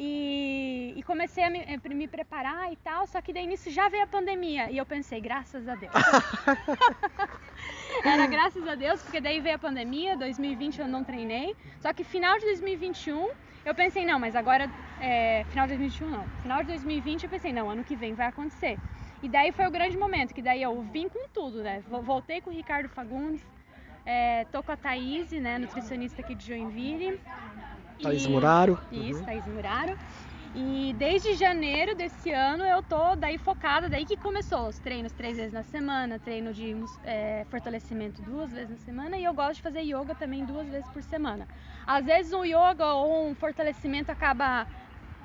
E, 0.00 0.94
e 0.96 1.02
comecei 1.02 1.42
a 1.42 1.50
me, 1.50 1.60
a 1.60 1.88
me, 1.88 2.06
preparar 2.06 2.72
e 2.72 2.76
tal, 2.76 3.04
só 3.08 3.20
que 3.20 3.32
daí 3.32 3.48
nisso 3.48 3.68
já 3.68 3.88
veio 3.88 4.04
a 4.04 4.06
pandemia. 4.06 4.70
E 4.70 4.78
eu 4.78 4.86
pensei, 4.86 5.20
graças 5.20 5.66
a 5.66 5.74
Deus. 5.74 5.92
Era 8.04 8.28
graças 8.28 8.64
a 8.66 8.76
Deus, 8.76 9.02
porque 9.02 9.20
daí 9.20 9.40
veio 9.40 9.56
a 9.56 9.58
pandemia, 9.58 10.16
2020 10.16 10.80
eu 10.80 10.86
não 10.86 11.02
treinei. 11.02 11.56
Só 11.80 11.92
que 11.92 12.04
final 12.04 12.38
de 12.38 12.44
2021 12.44 13.28
eu 13.64 13.74
pensei, 13.74 14.06
não, 14.06 14.20
mas 14.20 14.36
agora, 14.36 14.70
é, 15.00 15.44
final 15.48 15.66
de 15.66 15.76
2021 15.76 16.10
não. 16.10 16.24
Final 16.42 16.60
de 16.60 16.68
2020 16.68 17.24
eu 17.24 17.28
pensei, 17.28 17.52
não, 17.52 17.68
ano 17.68 17.82
que 17.82 17.96
vem 17.96 18.14
vai 18.14 18.28
acontecer. 18.28 18.78
E 19.20 19.28
daí 19.28 19.50
foi 19.50 19.66
o 19.66 19.70
grande 19.70 19.98
momento, 19.98 20.32
que 20.32 20.40
daí 20.40 20.62
eu 20.62 20.80
vim 20.80 21.08
com 21.08 21.26
tudo, 21.34 21.60
né? 21.60 21.82
Voltei 21.88 22.40
com 22.40 22.50
o 22.50 22.52
Ricardo 22.52 22.88
Fagundes, 22.88 23.44
é, 24.06 24.44
tô 24.52 24.62
com 24.62 24.70
a 24.70 24.76
Thaís, 24.76 25.32
né, 25.32 25.58
nutricionista 25.58 26.22
aqui 26.22 26.36
de 26.36 26.46
Joinville. 26.46 27.20
Thaís 28.02 28.24
e... 28.24 28.28
Muraro. 28.28 28.78
Isso, 28.90 29.20
uhum. 29.20 29.26
Thaís 29.26 29.46
Muraro. 29.46 29.96
E 30.54 30.94
desde 30.94 31.34
janeiro 31.34 31.94
desse 31.94 32.32
ano 32.32 32.64
eu 32.64 32.82
tô 32.82 33.14
daí 33.16 33.36
focada, 33.38 33.88
daí 33.88 34.06
que 34.06 34.16
começou 34.16 34.66
os 34.68 34.78
treinos 34.78 35.12
três 35.12 35.36
vezes 35.36 35.52
na 35.52 35.62
semana, 35.62 36.18
treino 36.18 36.52
de 36.54 36.74
é, 37.04 37.44
fortalecimento 37.50 38.22
duas 38.22 38.50
vezes 38.50 38.70
na 38.70 38.78
semana 38.78 39.18
e 39.18 39.24
eu 39.24 39.34
gosto 39.34 39.56
de 39.56 39.62
fazer 39.62 39.80
yoga 39.82 40.14
também 40.14 40.44
duas 40.44 40.66
vezes 40.68 40.88
por 40.88 41.02
semana. 41.02 41.46
Às 41.86 42.06
vezes 42.06 42.32
um 42.32 42.44
yoga 42.44 42.86
ou 42.94 43.28
um 43.28 43.34
fortalecimento 43.34 44.10
acaba 44.10 44.66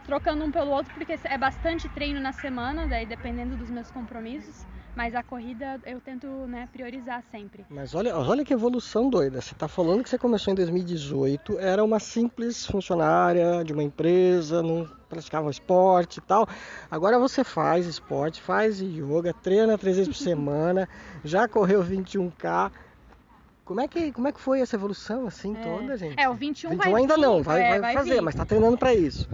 trocando 0.06 0.44
um 0.44 0.52
pelo 0.52 0.72
outro 0.72 0.94
porque 0.94 1.16
é 1.24 1.38
bastante 1.38 1.88
treino 1.88 2.20
na 2.20 2.34
semana, 2.34 2.86
daí 2.88 3.06
dependendo 3.06 3.56
dos 3.56 3.72
meus 3.72 3.90
compromissos. 3.90 4.66
Mas 4.96 5.16
a 5.16 5.24
corrida 5.24 5.82
eu 5.86 6.00
tento 6.00 6.28
né, 6.48 6.70
priorizar 6.72 7.24
sempre. 7.32 7.66
Mas 7.70 7.96
olha, 7.96 8.16
olha 8.16 8.46
que 8.46 8.54
evolução 8.54 9.10
doida. 9.10 9.42
Você 9.42 9.54
está 9.54 9.68
falando 9.68 10.04
que 10.04 10.10
você 10.10 10.18
começou 10.18 10.52
em 10.52 10.56
2018, 10.56 11.58
era 11.58 11.84
uma 11.84 12.00
simples 12.00 12.66
funcionária 12.66 13.64
de 13.64 13.74
uma 13.74 13.82
empresa, 13.82 14.62
não 14.62 14.88
praticava 15.10 15.50
esporte 15.50 16.18
e 16.18 16.22
tal. 16.22 16.48
Agora 16.92 17.18
você 17.18 17.44
faz 17.44 17.88
esporte, 17.88 18.42
faz 18.42 18.80
yoga, 18.80 19.34
treina 19.34 19.78
três 19.78 19.98
vezes 19.98 20.16
por 20.16 20.22
semana, 20.24 20.88
já 21.24 21.48
correu 21.48 21.84
21K. 21.84 22.72
Como 23.66 23.80
é 23.80 23.88
que, 23.88 24.12
como 24.12 24.28
é 24.28 24.32
que 24.32 24.42
foi 24.42 24.60
essa 24.60 24.76
evolução 24.76 25.26
assim 25.26 25.56
é. 25.56 25.62
toda, 25.62 25.98
gente? 25.98 26.20
É, 26.20 26.30
o 26.30 26.34
21, 26.34 26.72
21 26.72 26.78
vai 26.78 27.02
ainda 27.02 27.16
vir, 27.16 27.22
não, 27.22 27.42
vai, 27.42 27.62
é, 27.62 27.70
vai, 27.70 27.80
vai 27.80 27.94
fazer, 27.94 28.16
vir. 28.16 28.22
mas 28.22 28.36
está 28.36 28.46
treinando 28.46 28.78
para 28.78 28.94
isso. 28.94 29.28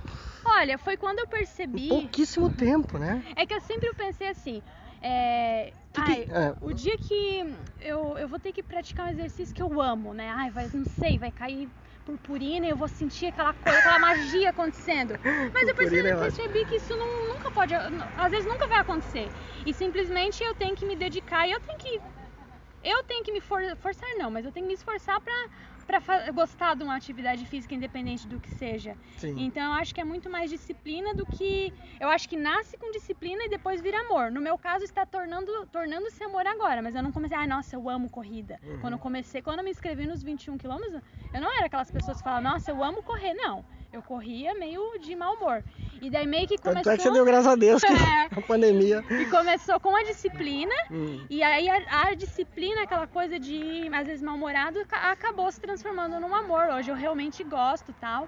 Olha, 0.45 0.77
foi 0.77 0.97
quando 0.97 1.19
eu 1.19 1.27
percebi. 1.27 1.87
Em 1.87 1.89
pouquíssimo 1.89 2.49
tempo, 2.49 2.97
né? 2.97 3.23
É 3.35 3.45
que 3.45 3.53
eu 3.53 3.61
sempre 3.61 3.91
pensei 3.93 4.29
assim. 4.29 4.61
É... 5.01 5.73
Que 5.91 6.01
ai, 6.01 6.15
que... 6.25 6.31
É. 6.31 6.55
O 6.61 6.73
dia 6.73 6.97
que 6.97 7.55
eu, 7.81 8.17
eu 8.17 8.27
vou 8.27 8.39
ter 8.39 8.51
que 8.53 8.61
praticar 8.61 9.07
um 9.07 9.09
exercício 9.09 9.55
que 9.55 9.61
eu 9.61 9.81
amo, 9.81 10.13
né? 10.13 10.29
Ai, 10.29 10.51
vai, 10.51 10.69
não 10.73 10.85
sei, 10.85 11.17
vai 11.17 11.31
cair 11.31 11.69
purpurina 12.05 12.65
e 12.65 12.69
eu 12.69 12.77
vou 12.77 12.87
sentir 12.87 13.27
aquela 13.27 13.53
coisa, 13.53 13.77
aquela 13.77 13.99
magia 13.99 14.49
acontecendo. 14.49 15.13
Mas 15.53 15.67
eu 15.67 15.75
percebi, 15.75 16.07
é 16.07 16.15
percebi 16.15 16.65
que 16.65 16.75
isso 16.75 16.95
não, 16.95 17.33
nunca 17.33 17.51
pode, 17.51 17.73
às 17.73 18.31
vezes 18.31 18.45
nunca 18.45 18.67
vai 18.67 18.79
acontecer. 18.79 19.29
E 19.65 19.73
simplesmente 19.73 20.43
eu 20.43 20.55
tenho 20.55 20.75
que 20.75 20.85
me 20.85 20.95
dedicar 20.95 21.47
e 21.47 21.51
eu 21.51 21.59
tenho 21.59 21.77
que 21.77 22.01
eu 22.81 23.03
tenho 23.03 23.23
que 23.23 23.31
me 23.31 23.41
for, 23.41 23.61
forçar 23.77 24.07
não, 24.17 24.31
mas 24.31 24.45
eu 24.45 24.51
tenho 24.51 24.65
que 24.65 24.69
me 24.69 24.73
esforçar 24.73 25.19
para 25.19 25.33
para 25.89 26.31
gostar 26.31 26.75
de 26.75 26.83
uma 26.83 26.95
atividade 26.95 27.43
física 27.45 27.73
independente 27.73 28.27
do 28.27 28.39
que 28.39 28.49
seja. 28.49 28.95
Sim. 29.17 29.35
Então 29.39 29.63
eu 29.63 29.71
acho 29.71 29.93
que 29.93 29.99
é 29.99 30.03
muito 30.03 30.29
mais 30.29 30.51
disciplina 30.51 31.15
do 31.15 31.25
que 31.25 31.73
eu 31.99 32.07
acho 32.09 32.29
que 32.29 32.37
nasce 32.37 32.77
com 32.77 32.91
disciplina 32.91 33.43
e 33.45 33.49
depois 33.49 33.81
vira 33.81 33.97
amor. 34.01 34.31
No 34.31 34.39
meu 34.39 34.55
caso 34.57 34.83
está 34.83 35.03
tornando 35.03 35.51
tornando-se 35.71 36.23
amor 36.23 36.45
agora, 36.45 36.81
mas 36.81 36.93
eu 36.93 37.01
não 37.01 37.11
comecei, 37.11 37.35
ai, 37.35 37.45
ah, 37.45 37.47
nossa, 37.47 37.75
eu 37.75 37.89
amo 37.89 38.07
corrida. 38.07 38.59
Uhum. 38.63 38.79
Quando 38.81 38.93
eu 38.93 38.99
comecei, 38.99 39.41
quando 39.41 39.59
eu 39.59 39.65
me 39.65 39.71
inscrevi 39.71 40.05
nos 40.05 40.21
21 40.21 40.57
quilômetros, 40.57 41.01
eu 41.33 41.41
não 41.41 41.51
era 41.57 41.65
aquelas 41.65 41.89
pessoas 41.89 42.17
que 42.17 42.23
falam, 42.23 42.41
nossa, 42.41 42.69
eu 42.69 42.83
amo 42.83 43.01
correr, 43.01 43.33
não 43.33 43.65
eu 43.91 44.01
corria 44.03 44.53
meio 44.53 44.99
de 44.99 45.15
mau 45.15 45.35
humor. 45.35 45.63
E 46.01 46.09
daí 46.09 46.25
meio 46.25 46.47
que 46.47 46.57
começou. 46.57 46.83
Tanto 46.83 46.89
é 46.89 46.97
que 46.97 47.03
você 47.03 47.11
deu 47.11 47.25
graças 47.25 47.47
a 47.47 47.55
Deus 47.55 47.81
que 47.83 47.91
é. 47.93 48.27
a 48.31 48.41
pandemia. 48.41 49.03
E 49.09 49.25
começou 49.25 49.79
com 49.79 49.95
a 49.95 50.03
disciplina. 50.03 50.73
Hum. 50.91 51.25
E 51.29 51.43
aí 51.43 51.69
a, 51.69 52.07
a, 52.07 52.13
disciplina, 52.13 52.83
aquela 52.83 53.07
coisa 53.07 53.39
de 53.39 53.89
às 53.93 54.07
vezes 54.07 54.21
mal-humorado, 54.21 54.79
acabou 54.91 55.51
se 55.51 55.59
transformando 55.59 56.19
num 56.19 56.33
amor. 56.33 56.69
Hoje 56.69 56.89
eu 56.89 56.95
realmente 56.95 57.43
gosto 57.43 57.93
tal. 57.99 58.27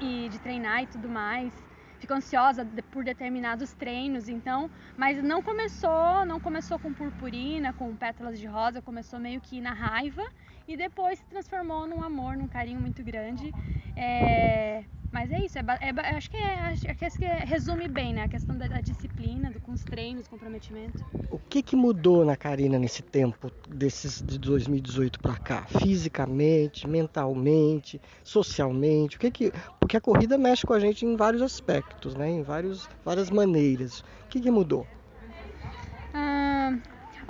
E 0.00 0.28
de 0.30 0.38
treinar 0.38 0.82
e 0.82 0.86
tudo 0.86 1.08
mais. 1.08 1.52
Fico 1.98 2.14
ansiosa 2.14 2.66
por 2.90 3.04
determinados 3.04 3.74
treinos, 3.74 4.26
então, 4.26 4.70
mas 4.96 5.22
não 5.22 5.42
começou, 5.42 6.24
não 6.24 6.40
começou 6.40 6.78
com 6.78 6.94
purpurina, 6.94 7.74
com 7.74 7.94
pétalas 7.94 8.40
de 8.40 8.46
rosa, 8.46 8.80
começou 8.80 9.20
meio 9.20 9.38
que 9.38 9.60
na 9.60 9.74
raiva 9.74 10.26
e 10.66 10.78
depois 10.78 11.18
se 11.18 11.26
transformou 11.26 11.86
num 11.86 12.02
amor, 12.02 12.38
num 12.38 12.48
carinho 12.48 12.80
muito 12.80 13.04
grande. 13.04 13.52
É, 13.94 14.82
mas 15.12 15.30
é 15.30 15.44
isso, 15.44 15.58
é, 15.58 15.62
é, 15.80 16.16
acho 16.16 16.30
que, 16.30 16.36
é, 16.36 16.68
acho 16.70 17.18
que 17.18 17.24
é, 17.24 17.44
resume 17.44 17.88
bem 17.88 18.14
né, 18.14 18.24
a 18.24 18.28
questão 18.28 18.56
da, 18.56 18.68
da 18.68 18.80
disciplina, 18.80 19.50
do, 19.50 19.58
com 19.60 19.72
os 19.72 19.82
treinos, 19.82 20.28
comprometimento. 20.28 21.04
O 21.30 21.38
que, 21.38 21.62
que 21.62 21.74
mudou 21.74 22.24
na 22.24 22.36
Karina 22.36 22.78
nesse 22.78 23.02
tempo, 23.02 23.50
desses 23.68 24.22
de 24.22 24.38
2018 24.38 25.18
para 25.18 25.36
cá? 25.36 25.66
Fisicamente, 25.66 26.86
mentalmente, 26.86 28.00
socialmente? 28.22 29.16
O 29.16 29.20
que 29.20 29.30
que, 29.30 29.52
porque 29.80 29.96
a 29.96 30.00
corrida 30.00 30.38
mexe 30.38 30.64
com 30.64 30.74
a 30.74 30.80
gente 30.80 31.04
em 31.04 31.16
vários 31.16 31.42
aspectos, 31.42 32.14
né, 32.14 32.30
em 32.30 32.42
vários, 32.42 32.88
várias 33.04 33.30
maneiras. 33.30 34.00
O 34.00 34.28
que, 34.28 34.40
que 34.40 34.50
mudou? 34.50 34.86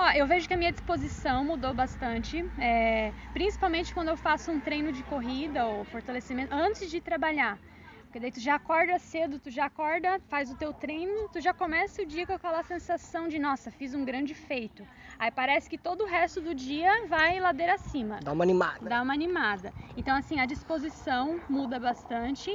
Ó, 0.01 0.11
eu 0.13 0.27
vejo 0.27 0.49
que 0.49 0.55
a 0.55 0.57
minha 0.57 0.73
disposição 0.73 1.45
mudou 1.45 1.75
bastante, 1.75 2.43
é, 2.59 3.13
principalmente 3.35 3.93
quando 3.93 4.09
eu 4.09 4.17
faço 4.17 4.51
um 4.51 4.59
treino 4.59 4.91
de 4.91 5.05
corrida 5.05 5.67
ou 5.67 5.85
fortalecimento 5.85 6.55
antes 6.55 6.91
de 6.91 7.03
trabalhar. 7.03 7.59
Porque 8.05 8.19
daí 8.19 8.33
tu 8.33 8.41
já 8.41 8.55
acorda 8.55 8.99
cedo, 8.99 9.39
tu 9.39 9.51
já 9.51 9.67
acorda, 9.67 10.19
faz 10.31 10.51
o 10.51 10.57
teu 10.57 10.73
treino, 10.73 11.29
tu 11.29 11.39
já 11.39 11.53
começa 11.53 12.01
o 12.01 12.07
dia 12.07 12.27
com 12.27 12.33
aquela 12.33 12.63
sensação 12.63 13.29
de, 13.29 13.39
nossa, 13.39 13.71
fiz 13.71 13.95
um 13.95 14.03
grande 14.03 14.33
feito. 14.33 14.87
Aí 15.19 15.31
parece 15.31 15.69
que 15.69 15.77
todo 15.77 16.03
o 16.05 16.07
resto 16.07 16.41
do 16.41 16.55
dia 16.55 16.91
vai 17.07 17.39
ladeira 17.39 17.75
acima. 17.75 18.21
Dá 18.23 18.33
uma 18.33 18.43
animada. 18.43 18.89
Dá 18.89 19.03
uma 19.03 19.13
animada. 19.13 19.71
Então, 19.99 20.17
assim, 20.17 20.41
a 20.41 20.47
disposição 20.47 21.43
muda 21.47 21.79
bastante 21.79 22.51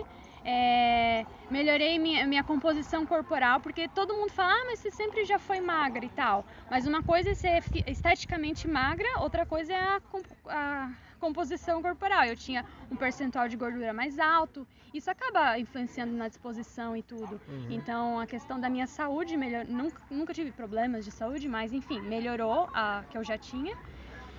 é, 0.45 1.25
melhorei 1.49 1.97
minha, 1.97 2.25
minha, 2.27 2.43
composição 2.43 3.03
corporal, 3.03 3.59
porque 3.59 3.87
todo 3.87 4.13
mundo 4.13 4.29
fala, 4.29 4.53
ah, 4.53 4.65
mas 4.67 4.79
você 4.79 4.91
sempre 4.91 5.25
já 5.25 5.39
foi 5.39 5.59
magra 5.59 6.05
e 6.05 6.09
tal. 6.09 6.45
Mas 6.69 6.85
uma 6.85 7.01
coisa 7.01 7.31
é 7.31 7.33
ser 7.33 7.63
esteticamente 7.87 8.67
magra, 8.67 9.07
outra 9.19 9.43
coisa 9.43 9.73
é 9.73 9.75
a, 9.75 10.01
a 10.49 10.91
composição 11.19 11.81
corporal. 11.81 12.25
Eu 12.25 12.35
tinha 12.35 12.63
um 12.91 12.95
percentual 12.95 13.49
de 13.49 13.57
gordura 13.57 13.91
mais 13.91 14.19
alto, 14.19 14.67
isso 14.93 15.09
acaba 15.09 15.57
influenciando 15.57 16.13
na 16.13 16.27
disposição 16.27 16.95
e 16.95 17.01
tudo. 17.01 17.41
Uhum. 17.49 17.67
Então 17.71 18.19
a 18.19 18.27
questão 18.27 18.59
da 18.59 18.69
minha 18.69 18.85
saúde 18.85 19.35
melhor, 19.35 19.65
nunca, 19.65 19.99
nunca 20.11 20.31
tive 20.31 20.51
problemas 20.51 21.03
de 21.03 21.11
saúde, 21.11 21.47
mas 21.47 21.73
enfim, 21.73 21.99
melhorou 22.01 22.69
a 22.71 23.03
que 23.09 23.17
eu 23.17 23.23
já 23.23 23.37
tinha. 23.37 23.75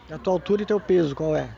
A 0.09 0.17
tua 0.19 0.35
altura 0.35 0.63
e 0.63 0.67
teu 0.67 0.79
peso, 0.79 1.17
qual 1.17 1.35
é? 1.35 1.51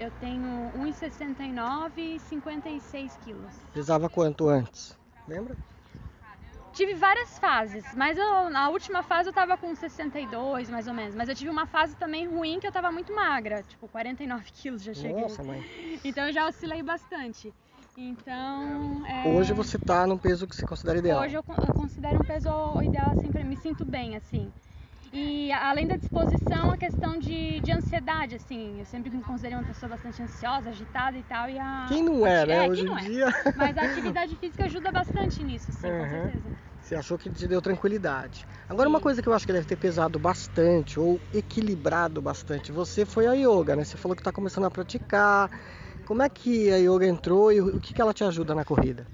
Eu 0.00 0.10
tenho 0.12 0.72
1,69 0.78 1.92
e 1.98 2.18
56 2.18 3.18
quilos. 3.22 3.54
Pesava 3.74 4.08
quanto 4.08 4.48
antes? 4.48 4.96
Lembra? 5.28 5.54
Tive 6.72 6.94
várias 6.94 7.38
fases, 7.38 7.94
mas 7.94 8.16
eu, 8.16 8.48
na 8.48 8.70
última 8.70 9.02
fase 9.02 9.28
eu 9.28 9.32
tava 9.34 9.58
com 9.58 9.74
62 9.74 10.70
mais 10.70 10.86
ou 10.86 10.94
menos. 10.94 11.14
Mas 11.14 11.28
eu 11.28 11.34
tive 11.34 11.50
uma 11.50 11.66
fase 11.66 11.94
também 11.96 12.26
ruim 12.26 12.58
que 12.58 12.66
eu 12.66 12.72
tava 12.72 12.90
muito 12.90 13.14
magra, 13.14 13.62
tipo 13.62 13.86
49 13.88 14.50
quilos 14.50 14.82
já 14.82 14.94
cheguei. 14.94 15.20
Nossa, 15.20 15.42
mãe. 15.42 15.62
Então 16.02 16.28
eu 16.28 16.32
já 16.32 16.48
oscilei 16.48 16.82
bastante. 16.82 17.52
Então. 17.94 19.04
É... 19.06 19.28
Hoje 19.28 19.52
você 19.52 19.76
tá 19.76 20.06
num 20.06 20.16
peso 20.16 20.46
que 20.46 20.56
você 20.56 20.64
considera 20.64 20.98
ideal? 20.98 21.20
Hoje 21.20 21.34
eu, 21.34 21.44
eu 21.46 21.74
considero 21.74 22.16
um 22.16 22.24
peso 22.24 22.48
ideal, 22.82 23.10
assim, 23.10 23.30
pra, 23.30 23.44
me 23.44 23.56
sinto 23.58 23.84
bem, 23.84 24.16
assim. 24.16 24.50
E 25.12 25.50
além 25.52 25.88
da 25.88 25.96
disposição, 25.96 26.70
a 26.70 26.76
questão 26.76 27.18
de, 27.18 27.60
de 27.60 27.72
ansiedade, 27.72 28.36
assim. 28.36 28.78
Eu 28.78 28.84
sempre 28.84 29.10
me 29.10 29.22
considerei 29.24 29.56
uma 29.56 29.64
pessoa 29.64 29.90
bastante 29.90 30.22
ansiosa, 30.22 30.70
agitada 30.70 31.16
e 31.16 31.22
tal. 31.24 31.48
E 31.48 31.58
a, 31.58 31.86
quem 31.88 32.02
não 32.02 32.24
é, 32.24 32.46
né? 32.46 32.66
É, 32.66 32.68
Hoje 32.68 32.86
em 32.86 32.96
é. 32.96 33.00
dia. 33.00 33.26
Mas 33.56 33.76
a 33.76 33.82
atividade 33.82 34.36
física 34.36 34.64
ajuda 34.64 34.92
bastante 34.92 35.42
nisso, 35.42 35.72
sim, 35.72 35.88
uhum. 35.88 35.98
com 35.98 36.08
certeza. 36.08 36.52
Você 36.80 36.94
achou 36.94 37.18
que 37.18 37.28
te 37.28 37.46
deu 37.46 37.60
tranquilidade. 37.60 38.46
Agora, 38.68 38.88
sim. 38.88 38.94
uma 38.94 39.00
coisa 39.00 39.20
que 39.20 39.28
eu 39.28 39.32
acho 39.32 39.44
que 39.44 39.52
deve 39.52 39.66
ter 39.66 39.76
pesado 39.76 40.18
bastante, 40.18 40.98
ou 40.98 41.20
equilibrado 41.32 42.22
bastante, 42.22 42.70
você 42.72 43.04
foi 43.04 43.26
a 43.26 43.32
yoga, 43.32 43.76
né? 43.76 43.84
Você 43.84 43.96
falou 43.96 44.14
que 44.14 44.20
está 44.20 44.32
começando 44.32 44.64
a 44.64 44.70
praticar. 44.70 45.50
Como 46.06 46.22
é 46.22 46.28
que 46.28 46.70
a 46.70 46.76
yoga 46.76 47.06
entrou 47.06 47.52
e 47.52 47.60
o 47.60 47.80
que, 47.80 47.92
que 47.92 48.00
ela 48.00 48.14
te 48.14 48.24
ajuda 48.24 48.54
na 48.54 48.64
corrida? 48.64 49.06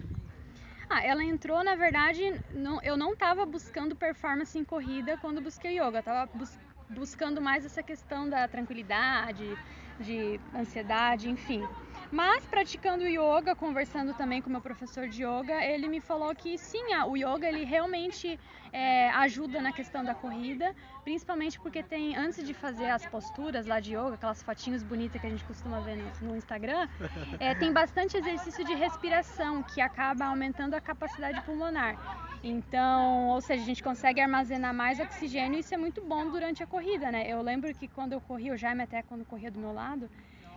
Ah, 0.96 1.02
ela 1.04 1.22
entrou, 1.22 1.62
na 1.62 1.74
verdade, 1.76 2.22
não, 2.54 2.80
eu 2.82 2.96
não 2.96 3.12
estava 3.12 3.44
buscando 3.44 3.94
performance 3.94 4.58
em 4.58 4.64
corrida 4.64 5.18
quando 5.18 5.42
busquei 5.42 5.72
yoga, 5.78 5.98
eu 5.98 6.00
estava 6.00 6.30
bus 6.32 6.58
buscando 6.88 7.42
mais 7.42 7.64
essa 7.66 7.82
questão 7.82 8.30
da 8.30 8.48
tranquilidade, 8.48 9.58
de 9.98 10.40
ansiedade, 10.54 11.28
enfim. 11.28 11.68
Mas 12.10 12.46
praticando 12.46 13.04
yoga, 13.06 13.54
conversando 13.56 14.14
também 14.14 14.40
com 14.40 14.48
meu 14.48 14.60
professor 14.60 15.08
de 15.08 15.24
yoga, 15.24 15.64
ele 15.64 15.88
me 15.88 16.00
falou 16.00 16.34
que 16.34 16.56
sim, 16.56 16.94
o 17.08 17.16
yoga 17.16 17.48
ele 17.48 17.64
realmente 17.64 18.38
é, 18.72 19.10
ajuda 19.10 19.60
na 19.60 19.72
questão 19.72 20.04
da 20.04 20.14
corrida, 20.14 20.74
principalmente 21.04 21.58
porque 21.58 21.82
tem 21.82 22.16
antes 22.16 22.46
de 22.46 22.54
fazer 22.54 22.90
as 22.90 23.04
posturas 23.06 23.66
lá 23.66 23.80
de 23.80 23.94
yoga, 23.94 24.14
aquelas 24.14 24.42
fotinhos 24.42 24.82
bonitas 24.82 25.20
que 25.20 25.26
a 25.26 25.30
gente 25.30 25.44
costuma 25.44 25.80
ver 25.80 25.96
no, 25.96 26.28
no 26.28 26.36
Instagram, 26.36 26.88
é, 27.40 27.54
tem 27.54 27.72
bastante 27.72 28.16
exercício 28.16 28.64
de 28.64 28.74
respiração 28.74 29.62
que 29.62 29.80
acaba 29.80 30.26
aumentando 30.26 30.74
a 30.74 30.80
capacidade 30.80 31.40
pulmonar. 31.42 31.96
Então, 32.42 33.28
ou 33.28 33.40
seja, 33.40 33.62
a 33.62 33.66
gente 33.66 33.82
consegue 33.82 34.20
armazenar 34.20 34.72
mais 34.72 35.00
oxigênio 35.00 35.56
e 35.56 35.60
isso 35.60 35.74
é 35.74 35.76
muito 35.76 36.04
bom 36.06 36.30
durante 36.30 36.62
a 36.62 36.66
corrida, 36.66 37.10
né? 37.10 37.26
Eu 37.28 37.42
lembro 37.42 37.74
que 37.74 37.88
quando 37.88 38.12
eu 38.12 38.20
corri, 38.20 38.52
o 38.52 38.56
Jaime 38.56 38.82
até 38.82 39.02
quando 39.02 39.24
corria 39.24 39.50
do 39.50 39.58
meu 39.58 39.72
lado, 39.72 40.08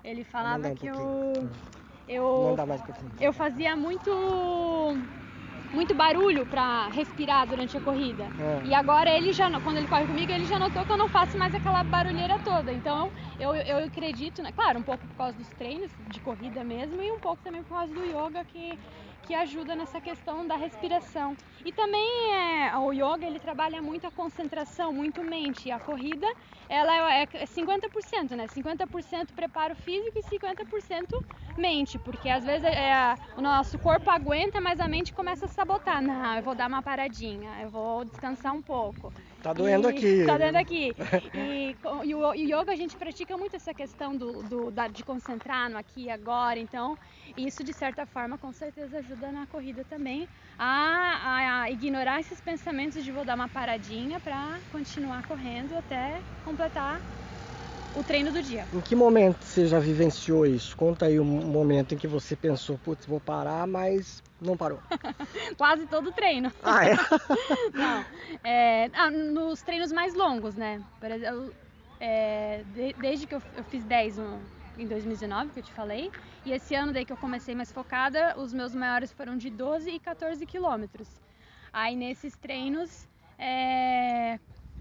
ele 0.03 0.23
falava 0.23 0.69
um 0.69 0.75
que 0.75 0.87
eu 0.87 1.49
eu 2.07 2.55
eu 3.19 3.33
fazia 3.33 3.75
muito 3.75 4.11
muito 5.71 5.93
barulho 5.95 6.45
para 6.45 6.87
respirar 6.87 7.47
durante 7.47 7.77
a 7.77 7.81
corrida. 7.81 8.23
É. 8.39 8.67
E 8.67 8.73
agora 8.73 9.09
ele 9.09 9.31
já, 9.33 9.49
quando 9.61 9.77
ele 9.77 9.87
corre 9.87 10.05
comigo, 10.07 10.31
ele 10.31 10.45
já 10.45 10.57
notou 10.57 10.83
que 10.85 10.91
eu 10.91 10.97
não 10.97 11.07
faço 11.07 11.37
mais 11.37 11.53
aquela 11.53 11.83
barulheira 11.83 12.39
toda. 12.39 12.73
Então 12.73 13.11
eu, 13.39 13.53
eu 13.53 13.85
acredito, 13.85 14.41
né? 14.41 14.51
claro, 14.51 14.79
um 14.79 14.83
pouco 14.83 15.05
por 15.07 15.15
causa 15.15 15.37
dos 15.37 15.47
treinos 15.51 15.91
de 15.99 16.19
corrida 16.19 16.63
mesmo 16.63 17.01
e 17.01 17.11
um 17.11 17.19
pouco 17.19 17.43
também 17.43 17.63
por 17.63 17.75
causa 17.75 17.93
do 17.93 18.03
yoga 18.03 18.43
que 18.45 18.79
que 19.21 19.33
ajuda 19.33 19.75
nessa 19.75 19.99
questão 20.01 20.45
da 20.47 20.55
respiração. 20.55 21.35
E 21.63 21.71
também 21.71 22.33
é, 22.33 22.77
o 22.77 22.91
yoga 22.91 23.25
ele 23.25 23.39
trabalha 23.39 23.81
muito 23.81 24.07
a 24.07 24.11
concentração, 24.11 24.93
muito 24.93 25.23
mente. 25.23 25.67
E 25.67 25.71
a 25.71 25.79
corrida 25.79 26.27
ela 26.67 27.13
é 27.13 27.25
50%, 27.45 28.31
é 28.31 28.35
né? 28.35 28.47
50% 28.47 29.33
preparo 29.33 29.75
físico 29.75 30.17
e 30.17 30.23
50% 30.23 31.15
mente, 31.57 31.97
porque 31.99 32.29
às 32.29 32.43
vezes 32.43 32.63
é, 32.63 33.15
o 33.35 33.41
nosso 33.41 33.77
corpo 33.79 34.09
aguenta, 34.09 34.61
mas 34.61 34.79
a 34.79 34.87
mente 34.87 35.13
começa 35.13 35.45
a 35.45 35.49
sabotar. 35.49 36.01
Não, 36.01 36.35
eu 36.35 36.43
vou 36.43 36.55
dar 36.55 36.67
uma 36.67 36.81
paradinha, 36.81 37.61
eu 37.61 37.69
vou 37.69 38.05
descansar 38.05 38.53
um 38.53 38.61
pouco. 38.61 39.13
Tá 39.41 39.53
doendo 39.53 39.89
e, 39.89 39.91
aqui. 39.91 40.25
Tá 40.25 40.37
doendo 40.37 40.57
aqui. 40.57 40.95
E, 41.33 41.75
e, 42.03 42.15
o 42.15 42.33
yoga 42.33 42.71
a 42.71 42.75
gente 42.75 42.95
pratica 42.97 43.37
muito 43.37 43.55
essa 43.55 43.73
questão 43.73 44.15
do, 44.15 44.43
do 44.43 44.71
da, 44.71 44.87
de 44.87 45.03
concentrar 45.03 45.69
no 45.69 45.77
aqui 45.77 46.05
e 46.05 46.09
agora. 46.09 46.59
Então, 46.59 46.97
isso 47.37 47.63
de 47.63 47.73
certa 47.73 48.05
forma 48.05 48.37
com 48.37 48.51
certeza 48.51 48.97
ajuda 48.97 49.31
na 49.31 49.47
corrida 49.47 49.83
também 49.89 50.27
a, 50.57 51.61
a 51.61 51.71
ignorar 51.71 52.19
esses 52.19 52.41
pensamentos 52.41 53.03
de 53.03 53.11
vou 53.11 53.23
dar 53.23 53.35
uma 53.35 53.47
paradinha 53.47 54.19
para 54.19 54.59
continuar 54.71 55.25
correndo 55.25 55.77
até 55.77 56.19
completar 56.43 56.99
o 57.95 58.03
treino 58.03 58.31
do 58.31 58.41
dia. 58.41 58.65
Em 58.73 58.81
que 58.81 58.95
momento 58.95 59.43
você 59.43 59.65
já 59.65 59.79
vivenciou 59.79 60.45
isso? 60.45 60.75
Conta 60.75 61.05
aí 61.05 61.19
um 61.19 61.25
momento 61.25 61.93
em 61.93 61.97
que 61.97 62.07
você 62.07 62.35
pensou, 62.35 62.77
putz, 62.77 63.05
vou 63.05 63.19
parar, 63.19 63.65
mas 63.67 64.23
não 64.41 64.55
parou. 64.55 64.79
Quase 65.57 65.85
todo 65.87 66.11
treino. 66.11 66.51
Ah, 66.63 66.85
é? 66.85 66.95
não. 67.73 68.05
É, 68.43 68.89
ah, 68.93 69.09
nos 69.09 69.61
treinos 69.61 69.91
mais 69.91 70.13
longos, 70.13 70.55
né? 70.55 70.81
Por 70.99 71.11
exemplo, 71.11 71.53
é, 71.99 72.63
de, 72.73 72.93
desde 72.93 73.27
que 73.27 73.35
eu, 73.35 73.41
eu 73.55 73.63
fiz 73.63 73.83
10 73.83 74.17
no, 74.17 74.39
em 74.77 74.87
2019, 74.87 75.51
que 75.51 75.59
eu 75.59 75.63
te 75.63 75.73
falei, 75.73 76.09
e 76.45 76.51
esse 76.51 76.73
ano 76.75 76.93
daí 76.93 77.05
que 77.05 77.11
eu 77.11 77.17
comecei 77.17 77.53
mais 77.53 77.71
focada, 77.71 78.35
os 78.37 78.53
meus 78.53 78.73
maiores 78.73 79.11
foram 79.11 79.37
de 79.37 79.49
12 79.49 79.89
e 79.89 79.99
14 79.99 80.45
quilômetros. 80.45 81.07
Aí 81.73 81.95
nesses 81.95 82.35
treinos, 82.37 83.07
é, 83.37 84.39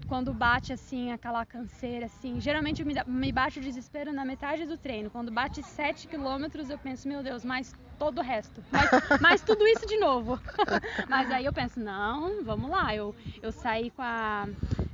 quando 0.09 0.33
bate 0.33 0.73
assim 0.73 1.11
aquela 1.11 1.45
canseira 1.45 2.07
assim, 2.07 2.41
geralmente 2.41 2.83
me, 2.83 2.95
me 3.05 3.31
bate 3.31 3.59
o 3.59 3.61
desespero 3.61 4.11
na 4.11 4.25
metade 4.25 4.65
do 4.65 4.75
treino. 4.75 5.07
Quando 5.11 5.31
bate 5.31 5.61
7 5.61 6.07
quilômetros, 6.07 6.71
eu 6.71 6.79
penso, 6.79 7.07
meu 7.07 7.21
Deus, 7.21 7.45
mais 7.45 7.71
todo 7.99 8.17
o 8.17 8.23
resto, 8.23 8.63
mais, 8.71 8.89
mais 9.21 9.41
tudo 9.43 9.65
isso 9.67 9.85
de 9.85 9.97
novo. 9.97 10.39
Mas 11.07 11.29
aí 11.31 11.45
eu 11.45 11.53
penso, 11.53 11.79
não, 11.79 12.43
vamos 12.43 12.71
lá. 12.71 12.95
Eu, 12.95 13.13
eu 13.41 13.51
saí 13.51 13.91
com, 13.91 14.01
a, 14.01 14.47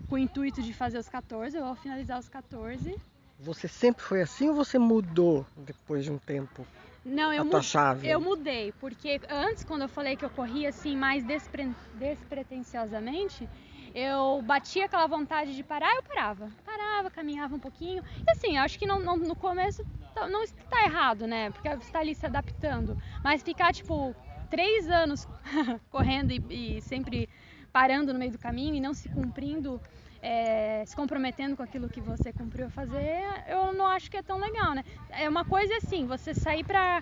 com 0.09 0.15
o 0.15 0.17
intuito 0.17 0.61
de 0.61 0.73
fazer 0.73 0.97
os 0.97 1.07
14, 1.07 1.55
eu 1.55 1.63
vou 1.63 1.75
finalizar 1.75 2.19
os 2.19 2.27
14. 2.27 2.93
Você 3.39 3.67
sempre 3.69 4.03
foi 4.03 4.21
assim 4.21 4.49
ou 4.49 4.55
você 4.55 4.77
mudou 4.77 5.45
depois 5.55 6.03
de 6.03 6.11
um 6.11 6.17
tempo? 6.17 6.67
Não, 7.05 7.31
eu, 7.31 7.45
mu 7.45 7.61
chave? 7.61 8.09
eu 8.09 8.19
mudei, 8.19 8.73
porque 8.81 9.21
antes, 9.29 9.63
quando 9.63 9.83
eu 9.83 9.89
falei 9.89 10.17
que 10.17 10.25
eu 10.25 10.29
corria 10.29 10.69
assim 10.69 10.97
mais 10.97 11.23
despre 11.23 11.71
despretensiosamente, 11.93 13.47
eu 13.95 14.41
batia 14.41 14.85
aquela 14.85 15.07
vontade 15.07 15.55
de 15.55 15.63
parar, 15.63 15.89
eu 15.95 16.03
parava. 16.03 16.51
Parava, 16.65 17.09
caminhava 17.09 17.55
um 17.55 17.59
pouquinho. 17.59 18.03
E 18.27 18.31
assim, 18.31 18.57
acho 18.57 18.77
que 18.77 18.85
não, 18.85 18.99
não, 18.99 19.15
no 19.15 19.37
começo 19.37 19.85
tá, 20.13 20.27
não 20.27 20.43
está 20.43 20.83
errado, 20.83 21.25
né? 21.25 21.49
Porque 21.49 21.69
você 21.69 21.83
está 21.83 21.99
ali 21.99 22.13
se 22.13 22.25
adaptando. 22.25 22.97
Mas 23.23 23.41
ficar, 23.41 23.73
tipo, 23.73 24.13
três 24.49 24.89
anos 24.89 25.25
correndo 25.89 26.31
e, 26.31 26.77
e, 26.77 26.81
sempre 26.81 27.29
parando 27.71 28.11
no 28.11 28.19
meio 28.19 28.33
do 28.33 28.37
caminho 28.37 28.75
e 28.75 28.81
não 28.81 28.93
se 28.93 29.07
cumprindo, 29.07 29.81
é, 30.21 30.83
se 30.85 30.93
comprometendo 30.93 31.55
com 31.55 31.63
aquilo 31.63 31.87
que 31.87 32.01
você 32.01 32.33
cumpriu 32.33 32.67
a 32.67 32.69
fazer, 32.69 33.21
eu 33.47 33.71
não 33.71 33.87
acho 33.87 34.11
que 34.11 34.17
é 34.17 34.21
tão 34.21 34.39
legal, 34.39 34.73
né? 34.73 34.83
É 35.09 35.29
uma 35.29 35.45
coisa 35.45 35.73
assim, 35.77 36.05
você 36.05 36.33
sair 36.33 36.65
pra 36.65 37.01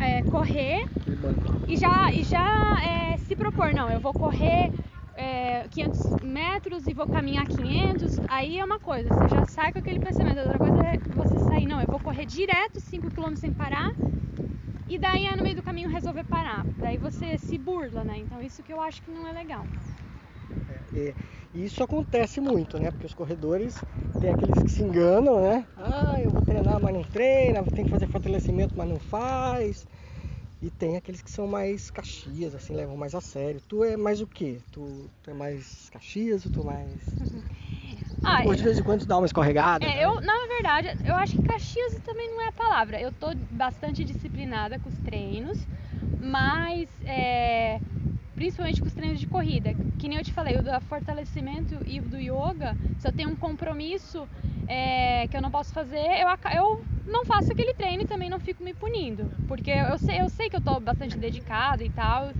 é, 0.00 0.22
correr 0.22 0.84
e 1.66 1.76
já, 1.76 2.12
e 2.12 2.22
já 2.22 2.76
é, 2.84 3.16
se 3.16 3.34
propor, 3.34 3.74
não, 3.74 3.90
eu 3.90 3.98
vou 3.98 4.12
correr 4.12 4.70
é, 5.22 5.68
500 5.68 6.16
metros 6.22 6.86
e 6.86 6.94
vou 6.94 7.08
caminhar 7.08 7.46
500, 7.46 8.18
aí 8.26 8.58
é 8.58 8.64
uma 8.64 8.80
coisa, 8.80 9.12
você 9.12 9.28
já 9.28 9.44
sai 9.44 9.72
com 9.72 9.78
aquele 9.78 10.00
pensamento. 10.00 10.40
Outra 10.40 10.58
coisa 10.58 10.80
é 10.80 10.98
você 11.14 11.38
sair, 11.38 11.66
não, 11.66 11.80
eu 11.80 11.88
vou 11.88 12.00
correr 12.00 12.26
direto 12.26 12.80
5 12.80 13.10
km 13.10 13.40
sem 13.40 13.52
parar 13.52 13.88
e 14.88 14.98
daí 14.98 15.24
no 15.36 15.42
meio 15.42 15.56
do 15.56 15.62
caminho 15.62 15.88
resolver 15.88 16.24
parar. 16.24 16.64
Daí 16.76 16.98
você 16.98 17.38
se 17.38 17.56
burla, 17.58 18.04
né? 18.04 18.18
Então 18.18 18.42
isso 18.42 18.62
que 18.62 18.72
eu 18.72 18.80
acho 18.80 19.02
que 19.02 19.10
não 19.10 19.26
é 19.26 19.32
legal. 19.32 19.66
É, 20.94 21.14
e 21.52 21.64
isso 21.64 21.82
acontece 21.82 22.40
muito, 22.40 22.78
né? 22.78 22.90
Porque 22.90 23.06
os 23.06 23.14
corredores 23.14 23.84
tem 24.20 24.30
aqueles 24.30 24.62
que 24.62 24.70
se 24.70 24.82
enganam, 24.82 25.40
né? 25.40 25.66
Ah, 25.76 26.20
eu 26.20 26.30
vou 26.30 26.42
treinar, 26.42 26.80
mas 26.80 26.94
não 26.94 27.02
treina, 27.04 27.64
tem 27.74 27.84
que 27.84 27.90
fazer 27.90 28.06
fortalecimento, 28.06 28.74
mas 28.76 28.88
não 28.88 28.98
faz. 29.00 29.86
E 30.62 30.70
tem 30.70 30.96
aqueles 30.96 31.20
que 31.20 31.30
são 31.30 31.46
mais 31.46 31.90
caxias, 31.90 32.54
assim, 32.54 32.74
levam 32.74 32.96
mais 32.96 33.14
a 33.14 33.20
sério. 33.20 33.60
Tu 33.68 33.82
é 33.84 33.96
mais 33.96 34.20
o 34.20 34.26
quê? 34.28 34.62
Tu, 34.70 35.10
tu 35.20 35.30
é 35.30 35.34
mais 35.34 35.90
caxias 35.90 36.44
ou 36.44 36.50
tu 36.52 36.60
é 36.62 36.64
mais. 36.64 37.16
Ah, 38.24 38.44
Ou 38.46 38.54
de 38.54 38.62
vez 38.62 38.78
em 38.78 38.82
quando 38.84 39.00
tu 39.00 39.08
dá 39.08 39.18
uma 39.18 39.26
escorregada? 39.26 39.84
É, 39.84 39.96
né? 39.96 40.04
eu, 40.04 40.20
na 40.20 40.32
verdade, 40.54 40.96
eu 41.04 41.16
acho 41.16 41.34
que 41.34 41.42
caxias 41.42 42.00
também 42.04 42.28
não 42.30 42.40
é 42.42 42.48
a 42.48 42.52
palavra. 42.52 43.00
Eu 43.00 43.12
tô 43.12 43.34
bastante 43.50 44.04
disciplinada 44.04 44.78
com 44.78 44.88
os 44.88 44.98
treinos, 45.00 45.68
mas 46.20 46.88
é, 47.02 47.82
principalmente 48.42 48.82
com 48.82 48.88
os 48.88 48.94
treinos 48.94 49.20
de 49.20 49.26
corrida. 49.28 49.72
Que 49.96 50.08
nem 50.08 50.18
eu 50.18 50.24
te 50.24 50.32
falei, 50.32 50.56
o 50.56 50.62
do 50.62 50.80
fortalecimento 50.80 51.80
e 51.86 52.00
o 52.00 52.02
do 52.02 52.18
yoga, 52.18 52.76
se 52.98 53.06
eu 53.06 53.12
tenho 53.12 53.30
um 53.30 53.36
compromisso 53.36 54.28
é, 54.66 55.28
que 55.28 55.36
eu 55.36 55.40
não 55.40 55.48
posso 55.48 55.72
fazer, 55.72 56.04
eu, 56.20 56.28
eu 56.50 56.84
não 57.06 57.24
faço 57.24 57.52
aquele 57.52 57.72
treino 57.74 58.02
e 58.02 58.06
também 58.06 58.28
não 58.28 58.40
fico 58.40 58.64
me 58.64 58.74
punindo. 58.74 59.32
Porque 59.46 59.70
eu 59.70 59.96
sei, 59.96 60.20
eu 60.20 60.28
sei 60.28 60.50
que 60.50 60.56
eu 60.56 60.58
estou 60.58 60.80
bastante 60.80 61.16
dedicada 61.16 61.84
e 61.84 61.90
tal. 61.90 62.32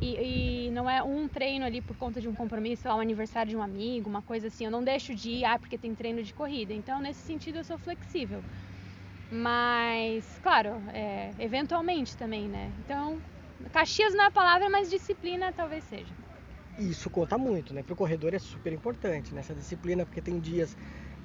E, 0.00 0.68
e, 0.68 0.70
não 0.70 0.88
é 0.88 1.02
um 1.02 1.28
treino 1.28 1.66
ali 1.66 1.82
por 1.82 1.94
conta 1.94 2.22
de 2.22 2.28
um 2.28 2.34
compromisso, 2.34 2.88
lá, 2.88 2.96
um 2.96 3.00
aniversário 3.00 3.50
de 3.50 3.56
um 3.56 3.62
amigo, 3.62 4.08
uma 4.08 4.22
coisa 4.22 4.46
assim. 4.46 4.64
Eu 4.64 4.70
não 4.70 4.82
deixo 4.82 5.14
de 5.14 5.28
ir, 5.30 5.44
ah, 5.44 5.58
porque 5.58 5.76
tem 5.76 5.94
treino 5.94 6.22
de 6.22 6.32
corrida. 6.32 6.72
Então, 6.72 7.02
nesse 7.02 7.20
sentido, 7.20 7.58
eu 7.58 7.64
sou 7.64 7.76
flexível. 7.76 8.42
Mas, 9.30 10.38
claro, 10.38 10.82
é, 10.88 11.32
eventualmente 11.38 12.16
também, 12.16 12.48
né? 12.48 12.72
Então, 12.78 13.20
Caxias 13.72 14.14
não 14.14 14.24
é 14.24 14.26
a 14.26 14.30
palavra, 14.30 14.68
mas 14.70 14.90
disciplina 14.90 15.52
talvez 15.52 15.84
seja. 15.84 16.14
Isso 16.78 17.10
conta 17.10 17.36
muito, 17.36 17.74
né? 17.74 17.82
Para 17.82 17.92
o 17.92 17.96
corredor 17.96 18.32
é 18.32 18.38
super 18.38 18.72
importante 18.72 19.34
nessa 19.34 19.54
né? 19.54 19.60
disciplina, 19.60 20.06
porque 20.06 20.22
tem 20.22 20.40
dias 20.40 20.76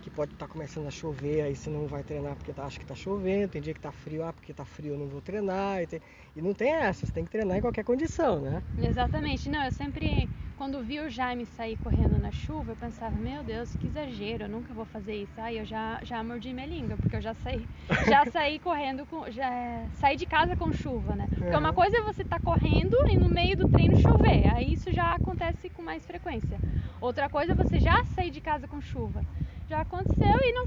que 0.02 0.10
pode 0.10 0.34
estar 0.34 0.48
tá 0.48 0.52
começando 0.52 0.88
a 0.88 0.92
chover, 0.92 1.42
aí 1.42 1.56
você 1.56 1.70
não 1.70 1.88
vai 1.88 2.04
treinar 2.04 2.36
porque 2.36 2.54
tá, 2.54 2.66
acha 2.66 2.78
que 2.78 2.84
está 2.84 2.94
chovendo, 2.94 3.50
tem 3.54 3.62
dia 3.62 3.74
que 3.74 3.80
está 3.80 3.92
frio, 3.92 4.24
ah, 4.24 4.34
porque 4.34 4.52
está 4.52 4.66
frio 4.66 4.94
eu 4.94 4.98
não 4.98 5.08
vou 5.08 5.22
treinar, 5.22 5.82
e, 5.82 5.88
tem, 5.88 6.02
e 6.36 6.42
não 6.42 6.54
tem 6.54 6.74
essa, 6.74 7.06
você 7.06 7.12
tem 7.12 7.26
que 7.26 7.32
treinar 7.32 7.58
em 7.58 7.62
qualquer 7.62 7.84
condição, 7.84 8.40
né? 8.42 8.62
Exatamente, 8.78 9.50
não, 9.50 9.64
eu 9.64 9.72
sempre, 9.72 10.30
quando 10.58 10.82
vi 10.82 11.00
o 11.00 11.10
Jaime 11.10 11.46
sair 11.46 11.78
correndo 11.78 12.18
na 12.18 12.32
chuva, 12.32 12.72
eu 12.72 12.76
pensava, 12.76 13.16
meu 13.16 13.44
Deus, 13.44 13.76
que 13.76 13.88
exagero, 13.88 14.44
eu 14.44 14.50
nunca 14.50 14.74
vou 14.74 14.86
fazer 14.86 15.16
isso, 15.16 15.34
aí 15.40 15.58
eu 15.58 15.66
já, 15.66 16.00
já 16.04 16.24
mordi 16.24 16.54
minha 16.54 16.66
língua, 16.66 16.96
porque 16.98 17.16
eu 17.16 17.22
já 17.22 17.34
saí, 17.34 17.68
já 18.08 18.26
saí 18.26 18.60
correndo, 18.60 19.06
com, 19.06 19.30
já 19.30 19.86
saí 19.94 20.16
de 20.16 20.26
casa 20.26 20.56
com 20.56 20.72
chuva, 20.72 21.16
né? 21.16 21.28
Porque 21.38 21.56
uma 21.56 21.74
coisa 21.74 21.98
é 21.98 22.02
você 22.02 22.22
estar 22.22 22.40
tá 22.40 22.44
correndo 22.44 22.96
e 23.10 23.18
no 23.18 23.28
meio 23.28 23.58
do 23.58 23.70
treino 23.70 23.98
chover, 24.00 24.50
aí 24.54 24.74
isso 24.74 24.92
já 24.92 25.14
acontece 25.14 25.70
com 25.70 25.82
mais 25.82 26.06
frequência. 26.06 26.58
Outra 27.02 27.30
coisa 27.30 27.52
é 27.52 27.56
você 27.56 27.80
já 27.80 28.04
sair 28.06 28.32
de 28.32 28.40
casa 28.40 28.68
com 28.68 28.80
chuva 28.80 29.22
já 29.68 29.82
aconteceu 29.82 30.38
e 30.44 30.54
não 30.54 30.65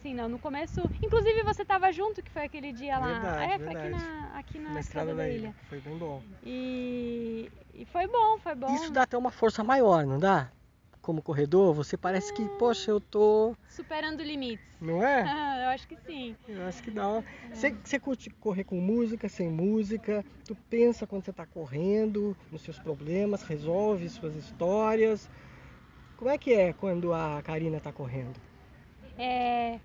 assim, 0.00 0.14
não. 0.14 0.28
No 0.28 0.38
começo, 0.38 0.80
inclusive 1.02 1.42
você 1.44 1.62
estava 1.62 1.92
junto, 1.92 2.22
que 2.22 2.30
foi 2.30 2.44
aquele 2.44 2.72
dia 2.72 2.98
lá. 2.98 3.06
Verdade, 3.06 3.52
é, 3.52 3.58
foi 3.58 3.74
aqui 3.74 3.88
na, 3.88 4.30
aqui 4.38 4.58
na, 4.58 4.70
na 4.70 4.80
estrada 4.80 5.14
da, 5.14 5.28
ilha. 5.28 5.54
Foi 5.68 5.80
bem 5.80 5.96
bom. 5.98 6.22
E, 6.42 7.50
e 7.74 7.84
foi 7.84 8.06
bom, 8.06 8.38
foi 8.38 8.54
bom. 8.54 8.74
Isso 8.74 8.90
dá 8.90 9.02
até 9.02 9.16
uma 9.16 9.30
força 9.30 9.62
maior, 9.62 10.04
não 10.06 10.18
dá? 10.18 10.50
como 11.02 11.22
corredor, 11.22 11.74
você 11.74 11.96
parece 11.96 12.32
que, 12.32 12.46
poxa, 12.58 12.90
eu 12.90 13.00
tô. 13.00 13.56
Superando 13.68 14.22
limites. 14.22 14.66
Não 14.80 15.02
é? 15.02 15.22
eu 15.64 15.70
acho 15.70 15.88
que 15.88 15.96
sim. 15.96 16.36
Eu 16.46 16.66
acho 16.66 16.82
que 16.82 16.90
dá. 16.90 17.24
Você, 17.52 17.74
você 17.82 17.98
curte 17.98 18.30
correr 18.30 18.64
com 18.64 18.76
música, 18.76 19.28
sem 19.28 19.48
música? 19.48 20.24
Tu 20.44 20.54
pensa 20.68 21.06
quando 21.06 21.24
você 21.24 21.32
tá 21.32 21.46
correndo, 21.46 22.36
nos 22.52 22.62
seus 22.62 22.78
problemas, 22.78 23.42
resolve 23.42 24.08
suas 24.08 24.36
histórias. 24.36 25.28
Como 26.16 26.30
é 26.30 26.36
que 26.36 26.52
é 26.52 26.74
quando 26.74 27.14
a 27.14 27.40
Karina 27.42 27.80
tá 27.80 27.92
correndo? 27.92 28.38
É, 29.18 29.80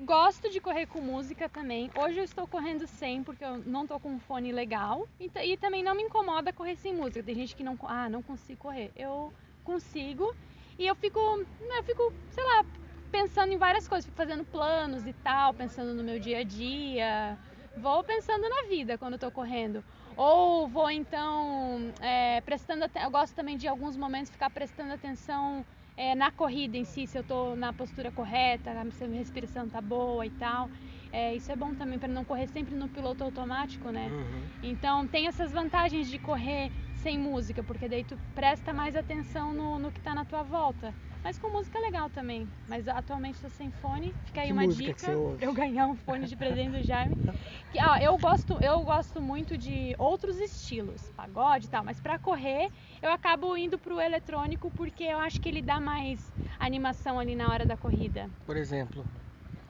Gosto 0.00 0.48
de 0.50 0.60
correr 0.60 0.86
com 0.86 1.00
música 1.00 1.48
também. 1.48 1.90
Hoje 1.98 2.20
eu 2.20 2.24
estou 2.24 2.46
correndo 2.46 2.86
sem 2.86 3.24
porque 3.24 3.44
eu 3.44 3.58
não 3.58 3.84
tô 3.84 3.98
com 3.98 4.10
um 4.10 4.20
fone 4.20 4.52
legal. 4.52 5.08
E, 5.18 5.28
e, 5.44 5.56
também 5.56 5.82
não 5.82 5.92
me 5.92 6.04
incomoda 6.04 6.52
correr 6.52 6.76
sem 6.76 6.94
música. 6.94 7.20
Tem 7.20 7.34
gente 7.34 7.56
que 7.56 7.64
não, 7.64 7.76
ah, 7.82 8.08
não 8.08 8.22
consigo 8.22 8.60
correr. 8.60 8.92
Eu 8.94 9.34
consigo 9.64 10.32
e 10.78 10.86
eu 10.86 10.94
fico, 10.94 11.18
eu 11.18 11.82
fico, 11.84 12.12
sei 12.30 12.44
lá, 12.44 12.64
pensando 13.10 13.52
em 13.52 13.58
várias 13.58 13.88
coisas, 13.88 14.04
fico 14.04 14.16
fazendo 14.16 14.44
planos 14.44 15.04
e 15.04 15.12
tal, 15.14 15.52
pensando 15.52 15.92
no 15.92 16.04
meu 16.04 16.20
dia 16.20 16.38
a 16.38 16.44
dia. 16.44 17.36
Vou 17.76 18.04
pensando 18.04 18.48
na 18.48 18.68
vida 18.68 18.96
quando 18.96 19.18
tô 19.18 19.32
correndo. 19.32 19.82
Ou 20.16 20.68
vou 20.68 20.88
então 20.88 21.92
é, 22.00 22.40
prestando. 22.42 22.84
Eu 23.02 23.10
gosto 23.10 23.34
também 23.34 23.56
de 23.56 23.66
alguns 23.66 23.96
momentos 23.96 24.30
ficar 24.30 24.50
prestando 24.50 24.92
atenção 24.92 25.66
é, 25.98 26.14
na 26.14 26.30
corrida 26.30 26.76
em 26.76 26.84
si, 26.84 27.08
se 27.08 27.18
eu 27.18 27.22
estou 27.22 27.56
na 27.56 27.72
postura 27.72 28.12
correta, 28.12 28.70
se 28.92 29.02
a 29.02 29.08
minha 29.08 29.18
respiração 29.18 29.68
tá 29.68 29.80
boa 29.80 30.24
e 30.24 30.30
tal. 30.30 30.70
É, 31.10 31.34
isso 31.34 31.50
é 31.50 31.56
bom 31.56 31.74
também 31.74 31.98
para 31.98 32.08
não 32.08 32.24
correr 32.24 32.46
sempre 32.46 32.76
no 32.76 32.88
piloto 32.88 33.24
automático, 33.24 33.90
né? 33.90 34.08
Uhum. 34.08 34.42
Então 34.62 35.08
tem 35.08 35.26
essas 35.26 35.50
vantagens 35.50 36.08
de 36.08 36.18
correr 36.20 36.70
sem 37.02 37.18
música, 37.18 37.64
porque 37.64 37.88
daí 37.88 38.04
tu 38.04 38.16
presta 38.32 38.72
mais 38.72 38.94
atenção 38.94 39.52
no, 39.52 39.78
no 39.80 39.90
que 39.90 39.98
está 39.98 40.14
na 40.14 40.24
tua 40.24 40.44
volta. 40.44 40.94
Mas 41.22 41.38
com 41.38 41.52
música 41.52 41.78
é 41.78 41.82
legal 41.82 42.08
também. 42.10 42.50
Mas 42.66 42.86
atualmente 42.88 43.36
estou 43.36 43.50
sem 43.50 43.70
fone. 43.70 44.14
Fica 44.24 44.40
aí 44.40 44.48
que 44.48 44.52
uma 44.52 44.66
dica 44.68 45.06
eu 45.40 45.52
ganhar 45.52 45.86
um 45.88 45.96
fone 45.96 46.26
de 46.26 46.36
presente 46.36 46.72
do 46.72 46.82
Jaime. 46.82 47.16
Que, 47.70 47.78
ó, 47.82 47.96
eu 47.98 48.16
gosto, 48.18 48.58
eu 48.60 48.82
gosto 48.84 49.20
muito 49.20 49.58
de 49.58 49.94
outros 49.98 50.36
estilos, 50.38 51.10
pagode 51.14 51.66
e 51.66 51.68
tal, 51.68 51.84
mas 51.84 52.00
para 52.00 52.18
correr 52.18 52.70
eu 53.02 53.10
acabo 53.12 53.56
indo 53.56 53.78
pro 53.78 54.00
eletrônico 54.00 54.70
porque 54.70 55.04
eu 55.04 55.18
acho 55.18 55.40
que 55.40 55.48
ele 55.48 55.60
dá 55.62 55.80
mais 55.80 56.32
animação 56.58 57.18
ali 57.18 57.34
na 57.34 57.50
hora 57.50 57.66
da 57.66 57.76
corrida. 57.76 58.30
Por 58.44 58.56
exemplo? 58.56 59.06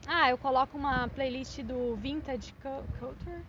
Ah, 0.07 0.29
eu 0.29 0.37
coloco 0.37 0.77
uma 0.77 1.09
playlist 1.09 1.59
do 1.63 1.95
Vintage 1.97 2.53
Culture 2.97 3.45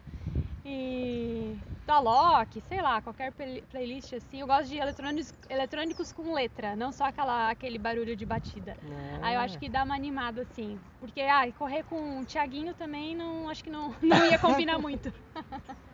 e 0.65 1.57
da 1.87 1.99
Loki, 1.99 2.63
sei 2.69 2.81
lá, 2.81 3.01
qualquer 3.01 3.33
playlist 3.33 4.13
assim. 4.13 4.41
Eu 4.41 4.47
gosto 4.47 4.69
de 4.69 4.79
eletrônicos, 4.79 5.33
eletrônicos 5.49 6.13
com 6.13 6.35
letra, 6.35 6.77
não 6.77 6.93
só 6.93 7.07
aquela, 7.07 7.51
aquele 7.51 7.79
barulho 7.79 8.15
de 8.15 8.25
batida. 8.25 8.77
É. 8.83 9.19
Aí 9.23 9.35
eu 9.35 9.41
acho 9.41 9.59
que 9.59 9.69
dá 9.69 9.83
uma 9.83 9.95
animada 9.95 10.43
assim. 10.43 10.81
Porque 11.01 11.21
ah, 11.21 11.51
correr 11.53 11.83
com 11.85 12.21
o 12.21 12.25
Thiaguinho 12.25 12.75
também 12.75 13.17
não 13.17 13.49
acho 13.49 13.65
que 13.65 13.71
não, 13.71 13.95
não 14.01 14.25
ia 14.27 14.39
combinar 14.39 14.79
muito. 14.79 15.13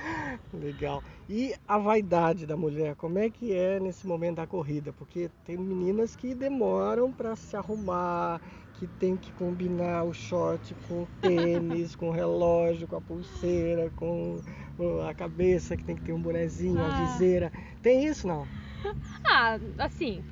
Legal. 0.52 1.02
E 1.28 1.54
a 1.66 1.78
vaidade 1.78 2.46
da 2.46 2.56
mulher, 2.56 2.94
como 2.96 3.18
é 3.18 3.28
que 3.30 3.52
é 3.52 3.80
nesse 3.80 4.06
momento 4.06 4.36
da 4.36 4.46
corrida? 4.46 4.92
Porque 4.92 5.30
tem 5.44 5.56
meninas 5.56 6.14
que 6.14 6.34
demoram 6.34 7.12
para 7.12 7.34
se 7.36 7.56
arrumar, 7.56 8.40
que 8.74 8.86
tem 8.86 9.16
que 9.16 9.32
combinar 9.32 10.04
o 10.04 10.12
short 10.12 10.74
com 10.86 11.02
o 11.02 11.08
tênis, 11.20 11.96
com 11.96 12.08
o 12.08 12.12
relógio, 12.12 12.86
com 12.86 12.96
a 12.96 13.00
pulseira, 13.00 13.90
com 13.96 14.40
a 15.08 15.14
cabeça, 15.14 15.76
que 15.76 15.84
tem 15.84 15.96
que 15.96 16.02
ter 16.02 16.12
um 16.12 16.20
bonezinho, 16.20 16.78
ah. 16.78 16.86
a 16.86 17.04
viseira. 17.04 17.52
Tem 17.82 18.04
isso 18.04 18.26
não? 18.26 18.46
Ah, 19.28 19.58
assim, 19.78 20.22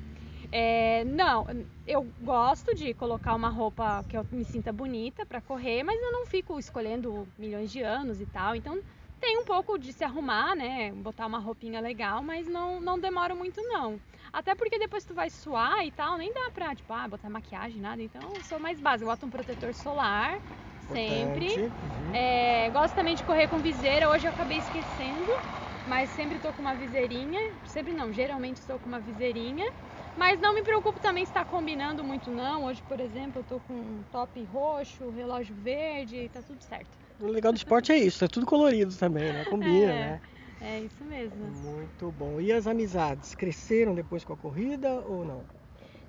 é, 0.57 1.03
não, 1.03 1.45
eu 1.85 2.07
gosto 2.21 2.73
de 2.73 2.93
colocar 2.93 3.35
uma 3.35 3.49
roupa 3.49 4.05
que 4.07 4.15
eu 4.15 4.25
me 4.31 4.45
sinta 4.45 4.71
bonita 4.71 5.25
para 5.25 5.41
correr, 5.41 5.83
mas 5.83 6.01
eu 6.01 6.13
não 6.13 6.25
fico 6.25 6.57
escolhendo 6.57 7.27
milhões 7.37 7.69
de 7.69 7.81
anos 7.81 8.21
e 8.21 8.25
tal. 8.25 8.55
Então 8.55 8.79
tem 9.25 9.39
um 9.39 9.43
pouco 9.43 9.79
de 9.79 9.91
se 9.91 10.03
arrumar, 10.03 10.55
né? 10.55 10.91
Botar 10.91 11.25
uma 11.25 11.39
roupinha 11.39 11.81
legal, 11.81 12.21
mas 12.21 12.47
não, 12.47 12.79
não 12.79 12.99
demora 12.99 13.33
muito 13.33 13.59
não. 13.63 13.99
Até 14.31 14.53
porque 14.53 14.77
depois 14.77 15.03
tu 15.03 15.15
vai 15.15 15.31
suar 15.31 15.83
e 15.83 15.89
tal, 15.89 16.15
nem 16.15 16.31
dá 16.31 16.51
pra, 16.53 16.75
tipo, 16.75 16.93
ah, 16.93 17.07
botar 17.07 17.27
maquiagem, 17.27 17.81
nada. 17.81 18.03
Então 18.03 18.21
eu 18.35 18.43
sou 18.43 18.59
mais 18.59 18.79
básica, 18.79 19.09
boto 19.09 19.25
um 19.25 19.29
protetor 19.31 19.73
solar 19.73 20.37
sempre. 20.93 21.57
Uhum. 21.57 22.13
É, 22.13 22.69
gosto 22.69 22.93
também 22.93 23.15
de 23.15 23.23
correr 23.23 23.47
com 23.47 23.57
viseira, 23.57 24.07
hoje 24.09 24.27
eu 24.27 24.31
acabei 24.31 24.59
esquecendo, 24.59 25.31
mas 25.87 26.07
sempre 26.11 26.37
tô 26.37 26.53
com 26.53 26.61
uma 26.61 26.75
viseirinha. 26.75 27.39
Sempre 27.65 27.93
não, 27.93 28.13
geralmente 28.13 28.57
estou 28.57 28.77
com 28.77 28.87
uma 28.87 28.99
viseirinha. 28.99 29.65
Mas 30.15 30.39
não 30.39 30.53
me 30.53 30.61
preocupo 30.61 30.99
também 30.99 31.25
se 31.25 31.31
está 31.31 31.43
combinando 31.43 32.03
muito 32.03 32.29
não. 32.29 32.65
Hoje, 32.65 32.81
por 32.87 32.99
exemplo, 32.99 33.39
eu 33.39 33.43
tô 33.43 33.59
com 33.61 33.73
um 33.73 34.03
top 34.11 34.41
roxo, 34.45 35.09
relógio 35.09 35.55
verde, 35.55 36.29
tá 36.31 36.41
tudo 36.43 36.61
certo. 36.61 37.04
O 37.19 37.27
legal 37.27 37.53
do 37.53 37.57
esporte 37.57 37.91
é 37.91 37.97
isso, 37.97 38.25
é 38.25 38.27
tudo 38.27 38.45
colorido 38.45 38.95
também, 38.97 39.31
né? 39.31 39.45
Combina, 39.49 39.91
é, 39.91 39.95
né? 39.95 40.21
É 40.61 40.79
isso 40.81 41.03
mesmo. 41.05 41.45
Muito 41.45 42.11
bom. 42.11 42.41
E 42.41 42.51
as 42.51 42.67
amizades 42.67 43.33
cresceram 43.33 43.95
depois 43.95 44.23
com 44.23 44.33
a 44.33 44.37
corrida 44.37 44.91
ou 45.01 45.23
não? 45.23 45.45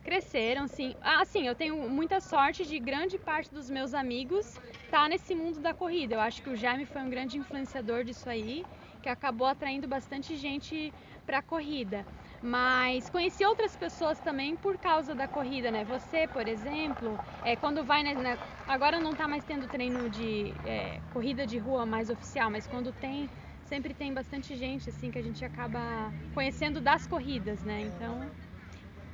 Cresceram, 0.03 0.69
sim. 0.69 0.95
Ah, 1.01 1.25
sim, 1.25 1.47
eu 1.47 1.55
tenho 1.55 1.89
muita 1.89 2.21
sorte 2.21 2.65
de 2.65 2.79
grande 2.79 3.19
parte 3.19 3.53
dos 3.53 3.69
meus 3.69 3.93
amigos 3.93 4.47
estar 4.85 5.03
tá 5.03 5.09
nesse 5.09 5.35
mundo 5.35 5.61
da 5.61 5.75
corrida. 5.75 6.15
Eu 6.15 6.21
acho 6.21 6.43
que 6.43 6.51
o 6.51 6.57
Jaime 6.57 6.87
foi 6.87 7.03
um 7.03 7.11
grande 7.11 7.37
influenciador 7.39 8.05
disso 8.05 8.29
aí, 8.29 8.65
que 9.03 9.09
acabou 9.09 9.47
atraindo 9.47 9.89
bastante 9.89 10.37
gente 10.37 10.93
para 11.25 11.39
a 11.39 11.43
corrida 11.43 12.07
mas 12.43 13.09
conheci 13.11 13.45
outras 13.45 13.75
pessoas 13.77 14.19
também 14.21 14.57
por 14.57 14.77
causa 14.79 15.15
da 15.15 15.27
corrida, 15.27 15.71
né? 15.71 15.85
Você, 15.85 16.27
por 16.29 16.47
exemplo, 16.47 17.19
é, 17.45 17.57
quando 17.57 17.85
vai, 17.85 18.03
né, 18.03 18.15
na, 18.15 18.37
agora 18.73 19.01
não 19.01 19.13
está 19.13 19.27
mais 19.27 19.45
tendo 19.45 19.67
treino 19.69 20.09
de 20.11 20.53
é, 20.65 21.01
corrida 21.13 21.47
de 21.47 21.59
rua 21.59 21.87
mais 21.87 22.11
oficial, 22.11 22.51
mas 22.51 22.67
quando 22.67 22.93
tem, 22.93 23.29
sempre 23.65 23.95
tem 23.95 24.13
bastante 24.13 24.55
gente 24.57 24.89
assim 24.89 25.11
que 25.11 25.19
a 25.19 25.23
gente 25.23 25.45
acaba 25.45 26.13
conhecendo 26.35 26.81
das 26.81 27.07
corridas, 27.07 27.63
né? 27.63 27.83
Então, 27.83 28.31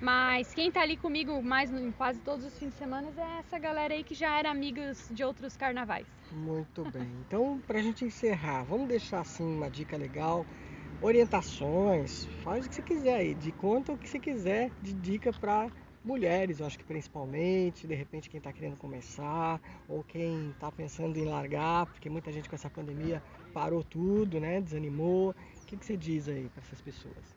mas 0.00 0.52
quem 0.52 0.66
está 0.66 0.80
ali 0.80 0.96
comigo 0.96 1.40
mais 1.40 1.70
em 1.70 1.92
quase 1.92 2.18
todos 2.20 2.44
os 2.44 2.58
fins 2.58 2.70
de 2.70 2.74
semana 2.74 3.08
é 3.16 3.38
essa 3.38 3.56
galera 3.56 3.94
aí 3.94 4.02
que 4.02 4.14
já 4.14 4.36
era 4.36 4.50
amigos 4.50 5.08
de 5.12 5.22
outros 5.22 5.56
carnavais. 5.56 6.06
Muito 6.32 6.82
bem. 6.90 7.08
Então, 7.26 7.60
para 7.66 7.78
a 7.78 7.82
gente 7.82 8.04
encerrar, 8.04 8.64
vamos 8.64 8.88
deixar 8.88 9.20
assim 9.20 9.44
uma 9.44 9.70
dica 9.70 9.96
legal 9.96 10.44
orientações, 11.02 12.26
faz 12.44 12.64
o 12.64 12.68
que 12.68 12.76
você 12.76 12.82
quiser 12.82 13.16
aí, 13.16 13.34
de 13.34 13.50
conta 13.52 13.92
o 13.92 13.98
que 13.98 14.08
você 14.08 14.20
quiser 14.20 14.70
de 14.80 14.92
dica 14.92 15.32
para 15.32 15.68
mulheres, 16.04 16.60
eu 16.60 16.66
acho 16.66 16.78
que 16.78 16.84
principalmente, 16.84 17.86
de 17.86 17.94
repente 17.94 18.30
quem 18.30 18.38
está 18.38 18.52
querendo 18.52 18.76
começar 18.76 19.60
ou 19.88 20.02
quem 20.04 20.50
está 20.50 20.70
pensando 20.70 21.16
em 21.16 21.24
largar, 21.24 21.86
porque 21.86 22.08
muita 22.08 22.32
gente 22.32 22.48
com 22.48 22.54
essa 22.54 22.70
pandemia 22.70 23.22
parou 23.52 23.82
tudo, 23.84 24.40
né, 24.40 24.60
desanimou. 24.60 25.30
O 25.30 25.66
que, 25.66 25.76
que 25.76 25.84
você 25.84 25.96
diz 25.96 26.28
aí 26.28 26.48
para 26.48 26.62
essas 26.62 26.80
pessoas? 26.80 27.36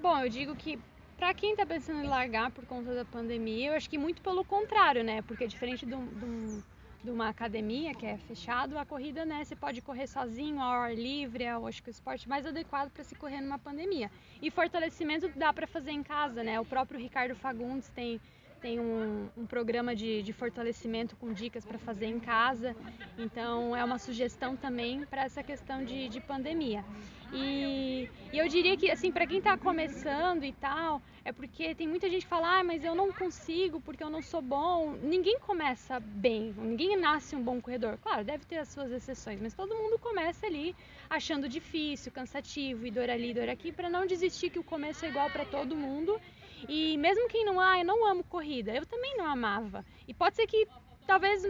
Bom, 0.00 0.18
eu 0.18 0.28
digo 0.28 0.54
que 0.56 0.78
para 1.16 1.34
quem 1.34 1.52
está 1.52 1.64
pensando 1.64 2.00
em 2.00 2.08
largar 2.08 2.50
por 2.50 2.66
conta 2.66 2.94
da 2.94 3.04
pandemia, 3.04 3.70
eu 3.70 3.74
acho 3.74 3.88
que 3.88 3.96
muito 3.96 4.20
pelo 4.22 4.44
contrário, 4.44 5.04
né? 5.04 5.22
Porque 5.22 5.46
diferente 5.46 5.86
de 5.86 5.94
um, 5.94 6.62
uma 7.10 7.28
academia 7.28 7.94
que 7.94 8.06
é 8.06 8.16
fechado, 8.16 8.78
a 8.78 8.84
corrida, 8.84 9.24
né, 9.24 9.44
você 9.44 9.56
pode 9.56 9.80
correr 9.80 10.06
sozinho, 10.06 10.60
ao 10.60 10.72
ar 10.72 10.94
livre, 10.94 11.44
eu 11.44 11.66
acho 11.66 11.82
que 11.82 11.88
o 11.88 11.90
esporte 11.90 12.28
mais 12.28 12.46
adequado 12.46 12.90
para 12.90 13.02
se 13.02 13.14
correr 13.14 13.40
numa 13.40 13.58
pandemia. 13.58 14.10
E 14.40 14.50
fortalecimento 14.50 15.28
dá 15.36 15.52
para 15.52 15.66
fazer 15.66 15.90
em 15.90 16.02
casa, 16.02 16.42
né? 16.42 16.60
O 16.60 16.64
próprio 16.64 17.00
Ricardo 17.00 17.34
Fagundes 17.34 17.88
tem 17.88 18.20
tem 18.62 18.78
um, 18.78 19.28
um 19.36 19.44
programa 19.44 19.94
de, 19.94 20.22
de, 20.22 20.32
fortalecimento 20.32 21.16
com 21.16 21.32
dicas 21.32 21.64
para 21.64 21.78
fazer 21.78 22.06
em 22.06 22.20
casa. 22.20 22.74
Então 23.18 23.76
é 23.76 23.84
uma 23.84 23.98
sugestão 23.98 24.56
também 24.56 25.04
para 25.04 25.24
essa 25.24 25.42
questão 25.42 25.84
de, 25.84 26.08
de 26.08 26.20
pandemia. 26.20 26.84
E, 27.32 28.08
e, 28.32 28.38
eu 28.38 28.46
diria 28.46 28.76
que 28.76 28.90
assim 28.90 29.10
para 29.10 29.26
quem 29.26 29.38
está 29.38 29.56
começando 29.56 30.44
e 30.44 30.52
tal, 30.52 31.02
é 31.24 31.32
porque 31.32 31.74
tem 31.74 31.88
muita 31.88 32.08
gente 32.08 32.22
que 32.22 32.28
fala, 32.28 32.60
ah, 32.60 32.64
mas 32.64 32.84
eu 32.84 32.94
não 32.94 33.10
consigo 33.10 33.80
porque 33.80 34.04
eu 34.04 34.10
não 34.10 34.22
sou 34.22 34.40
bom. 34.40 34.92
Ninguém 35.02 35.38
começa 35.40 35.98
bem, 35.98 36.54
ninguém 36.56 36.96
nasce 36.96 37.34
um 37.34 37.42
bom 37.42 37.60
corredor. 37.60 37.98
Claro, 37.98 38.24
deve 38.24 38.44
ter 38.44 38.58
as 38.58 38.68
suas 38.68 38.92
exceções, 38.92 39.40
mas 39.40 39.54
todo 39.54 39.74
mundo 39.74 39.98
começa 39.98 40.46
ali 40.46 40.76
achando 41.10 41.48
difícil, 41.48 42.12
cansativo, 42.12 42.86
e 42.86 42.90
dor 42.90 43.10
ali, 43.10 43.34
dor 43.34 43.48
aqui, 43.48 43.72
para 43.72 43.90
não 43.90 44.06
desistir 44.06 44.50
que 44.50 44.58
o 44.58 44.64
começo 44.64 45.04
é 45.04 45.08
igual 45.08 45.28
para 45.30 45.44
todo 45.44 45.74
mundo 45.74 46.20
e 46.68 46.96
mesmo 46.98 47.28
quem 47.28 47.44
não, 47.44 47.60
ah, 47.60 47.78
eu 47.78 47.84
não 47.84 48.06
amo 48.08 48.24
corrida, 48.24 48.74
eu 48.74 48.86
também 48.86 49.16
não 49.16 49.26
amava. 49.26 49.84
E 50.06 50.14
pode 50.14 50.36
ser 50.36 50.46
que 50.46 50.66
talvez 51.06 51.42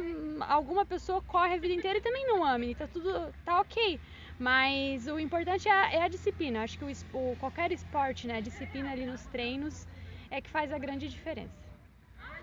alguma 0.49 0.85
pessoa 0.85 1.23
corre 1.23 1.55
a 1.55 1.59
vida 1.59 1.75
inteira 1.75 1.99
e 1.99 2.03
também 2.03 2.27
não 2.27 2.45
ame, 2.45 2.75
tá 2.75 2.87
tudo 2.87 3.33
tá 3.45 3.61
ok. 3.61 3.99
Mas 4.39 5.07
o 5.07 5.19
importante 5.19 5.69
é 5.69 5.73
a, 5.73 5.93
é 5.93 6.03
a 6.03 6.09
disciplina. 6.09 6.63
Acho 6.63 6.79
que 6.79 6.85
o, 6.85 6.91
o, 7.13 7.37
qualquer 7.37 7.71
esporte, 7.73 8.27
né, 8.27 8.37
a 8.37 8.41
disciplina 8.41 8.91
ali 8.91 9.07
nos 9.07 9.25
treinos 9.27 9.87
é 10.31 10.41
que 10.41 10.51
faz 10.51 10.73
a 10.73 10.79
grande 10.79 11.09
diferença. 11.09 11.53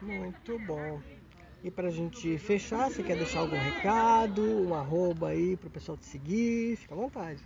Muito 0.01 0.57
bom. 0.59 1.01
E 1.61 1.69
pra 1.69 1.89
gente 1.89 2.37
fechar, 2.37 2.89
você 2.89 3.03
quer 3.03 3.17
deixar 3.17 3.39
algum 3.39 3.57
recado, 3.57 4.41
um 4.41 4.73
arroba 4.73 5.29
aí 5.29 5.57
pro 5.57 5.69
pessoal 5.69 5.97
te 5.97 6.05
seguir? 6.05 6.77
Fica 6.77 6.93
à 6.93 6.97
vontade. 6.97 7.43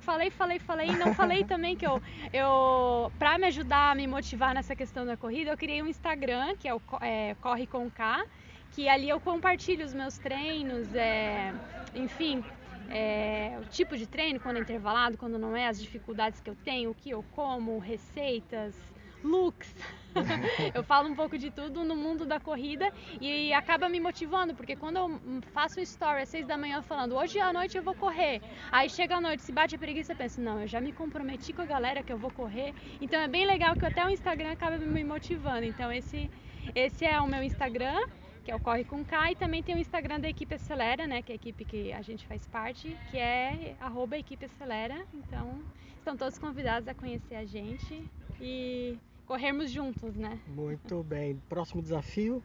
Falei, 0.00 0.30
falei, 0.30 0.58
falei. 0.58 0.88
E 0.88 0.96
não 0.96 1.14
falei 1.14 1.44
também 1.44 1.76
que 1.76 1.86
eu, 1.86 2.00
eu 2.32 3.12
para 3.18 3.38
me 3.38 3.46
ajudar 3.46 3.92
a 3.92 3.94
me 3.94 4.06
motivar 4.06 4.54
nessa 4.54 4.74
questão 4.74 5.04
da 5.04 5.16
corrida, 5.16 5.50
eu 5.50 5.56
criei 5.56 5.82
um 5.82 5.86
Instagram, 5.86 6.56
que 6.56 6.68
é 6.68 6.74
o 6.74 6.80
é, 7.00 7.34
Corre 7.40 7.66
com 7.66 7.90
K, 7.90 8.24
que 8.72 8.88
ali 8.88 9.08
eu 9.08 9.20
compartilho 9.20 9.84
os 9.84 9.94
meus 9.94 10.18
treinos, 10.18 10.94
é, 10.94 11.52
enfim, 11.94 12.42
é, 12.90 13.58
o 13.60 13.64
tipo 13.66 13.96
de 13.96 14.06
treino, 14.06 14.40
quando 14.40 14.56
é 14.56 14.60
intervalado, 14.60 15.16
quando 15.16 15.38
não 15.38 15.56
é, 15.56 15.66
as 15.66 15.80
dificuldades 15.80 16.40
que 16.40 16.50
eu 16.50 16.56
tenho, 16.56 16.90
o 16.90 16.94
que 16.94 17.10
eu 17.10 17.22
como, 17.32 17.78
receitas, 17.78 18.76
looks. 19.22 19.74
eu 20.74 20.82
falo 20.82 21.08
um 21.08 21.14
pouco 21.14 21.38
de 21.38 21.50
tudo 21.50 21.84
no 21.84 21.96
mundo 21.96 22.26
da 22.26 22.38
corrida 22.38 22.92
e 23.20 23.52
acaba 23.52 23.88
me 23.88 23.98
motivando, 23.98 24.54
porque 24.54 24.76
quando 24.76 24.96
eu 24.98 25.20
faço 25.52 25.80
um 25.80 25.82
story 25.82 26.22
às 26.22 26.28
seis 26.28 26.46
da 26.46 26.56
manhã 26.56 26.82
falando 26.82 27.16
hoje 27.16 27.40
à 27.40 27.52
noite 27.52 27.76
eu 27.76 27.82
vou 27.82 27.94
correr, 27.94 28.42
aí 28.70 28.90
chega 28.90 29.16
a 29.16 29.20
noite, 29.20 29.42
se 29.42 29.52
bate 29.52 29.74
a 29.74 29.78
preguiça, 29.78 30.12
eu 30.12 30.16
penso, 30.16 30.40
não, 30.40 30.60
eu 30.60 30.68
já 30.68 30.80
me 30.80 30.92
comprometi 30.92 31.52
com 31.52 31.62
a 31.62 31.66
galera 31.66 32.02
que 32.02 32.12
eu 32.12 32.18
vou 32.18 32.30
correr, 32.30 32.74
então 33.00 33.18
é 33.20 33.28
bem 33.28 33.46
legal 33.46 33.74
que 33.74 33.86
até 33.86 34.04
o 34.04 34.10
Instagram 34.10 34.52
acaba 34.52 34.76
me 34.76 35.02
motivando. 35.02 35.64
Então 35.64 35.90
esse, 35.90 36.30
esse 36.74 37.06
é 37.06 37.18
o 37.20 37.26
meu 37.26 37.42
Instagram 37.42 38.06
que 38.44 38.50
é 38.50 38.56
o 38.56 38.60
Corre 38.60 38.84
com 38.84 39.04
K, 39.04 39.30
e 39.30 39.36
também 39.36 39.62
tem 39.62 39.76
o 39.76 39.78
Instagram 39.78 40.18
da 40.18 40.28
Equipe 40.28 40.54
Acelera, 40.54 41.06
né, 41.06 41.22
que 41.22 41.30
é 41.30 41.34
a 41.34 41.36
equipe 41.36 41.64
que 41.64 41.92
a 41.92 42.02
gente 42.02 42.26
faz 42.26 42.46
parte, 42.48 42.96
que 43.10 43.16
é 43.16 43.76
arroba 43.80 44.18
Equipe 44.18 44.44
Acelera. 44.44 45.00
Então, 45.14 45.62
estão 45.96 46.16
todos 46.16 46.38
convidados 46.38 46.88
a 46.88 46.94
conhecer 46.94 47.36
a 47.36 47.44
gente 47.44 48.04
e 48.40 48.98
corrermos 49.32 49.70
juntos, 49.70 50.14
né? 50.14 50.38
Muito 50.46 51.02
bem. 51.02 51.40
Próximo 51.48 51.80
desafio? 51.80 52.42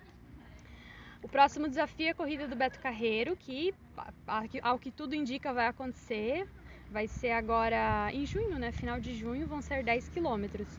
O 1.22 1.28
próximo 1.28 1.68
desafio 1.68 2.08
é 2.08 2.10
a 2.12 2.16
corrida 2.16 2.48
do 2.48 2.56
Beto 2.56 2.80
Carreiro, 2.80 3.36
que 3.36 3.74
ao 4.62 4.80
que 4.80 4.90
tudo 4.90 5.14
indica 5.14 5.52
vai 5.52 5.68
acontecer. 5.68 6.48
Vai 6.90 7.06
ser 7.06 7.32
agora 7.32 8.10
em 8.14 8.26
junho, 8.26 8.58
né? 8.58 8.72
Final 8.72 9.02
de 9.02 9.14
junho 9.14 9.46
vão 9.46 9.62
ser 9.62 9.84
10 9.84 10.08
quilômetros. 10.08 10.70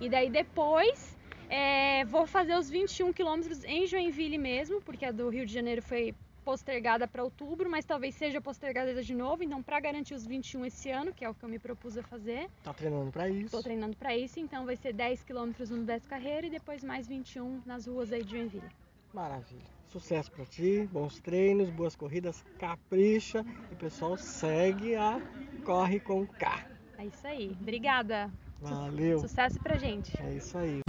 E 0.00 0.08
daí 0.08 0.30
depois 0.30 1.18
é, 1.48 2.04
vou 2.04 2.28
fazer 2.28 2.56
os 2.56 2.70
21 2.70 3.12
quilômetros 3.12 3.64
em 3.64 3.88
Joinville 3.88 4.38
mesmo, 4.38 4.80
porque 4.82 5.04
a 5.04 5.10
do 5.10 5.28
Rio 5.28 5.44
de 5.44 5.52
Janeiro 5.52 5.82
foi 5.82 6.14
postergada 6.46 7.08
para 7.08 7.24
outubro, 7.24 7.68
mas 7.68 7.84
talvez 7.84 8.14
seja 8.14 8.40
postergada 8.40 9.02
de 9.02 9.12
novo. 9.12 9.42
Então, 9.42 9.60
para 9.60 9.80
garantir 9.80 10.14
os 10.14 10.24
21 10.24 10.66
esse 10.66 10.88
ano, 10.92 11.12
que 11.12 11.24
é 11.24 11.28
o 11.28 11.34
que 11.34 11.44
eu 11.44 11.48
me 11.48 11.58
propus 11.58 11.98
a 11.98 12.04
fazer. 12.04 12.48
Tá 12.62 12.72
treinando 12.72 13.10
para 13.10 13.28
isso? 13.28 13.50
Tô 13.50 13.60
treinando 13.60 13.96
para 13.96 14.16
isso, 14.16 14.38
então 14.38 14.64
vai 14.64 14.76
ser 14.76 14.92
10 14.92 15.24
quilômetros 15.24 15.70
no 15.70 15.82
Beto 15.82 16.06
Carreiro 16.06 16.46
e 16.46 16.50
depois 16.50 16.84
mais 16.84 17.08
21 17.08 17.62
nas 17.66 17.88
ruas 17.88 18.12
aí 18.12 18.22
de 18.22 18.30
Joinville. 18.30 18.70
Maravilha. 19.12 19.74
Sucesso 19.88 20.30
para 20.30 20.44
ti, 20.44 20.88
bons 20.92 21.18
treinos, 21.18 21.68
boas 21.70 21.96
corridas, 21.96 22.44
capricha 22.58 23.44
e 23.70 23.74
o 23.74 23.76
pessoal 23.76 24.16
segue 24.16 24.94
a 24.94 25.20
Corre 25.64 25.98
com 25.98 26.24
K. 26.26 26.64
É 26.96 27.06
isso 27.06 27.26
aí. 27.26 27.56
Obrigada. 27.60 28.30
Valeu. 28.60 29.18
Sucesso 29.18 29.58
pra 29.58 29.76
gente. 29.76 30.16
É 30.22 30.34
isso 30.34 30.56
aí. 30.56 30.85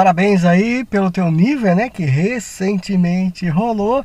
Parabéns 0.00 0.46
aí 0.46 0.82
pelo 0.82 1.10
teu 1.10 1.30
nível, 1.30 1.76
né, 1.76 1.90
que 1.90 2.06
recentemente 2.06 3.46
rolou. 3.50 4.02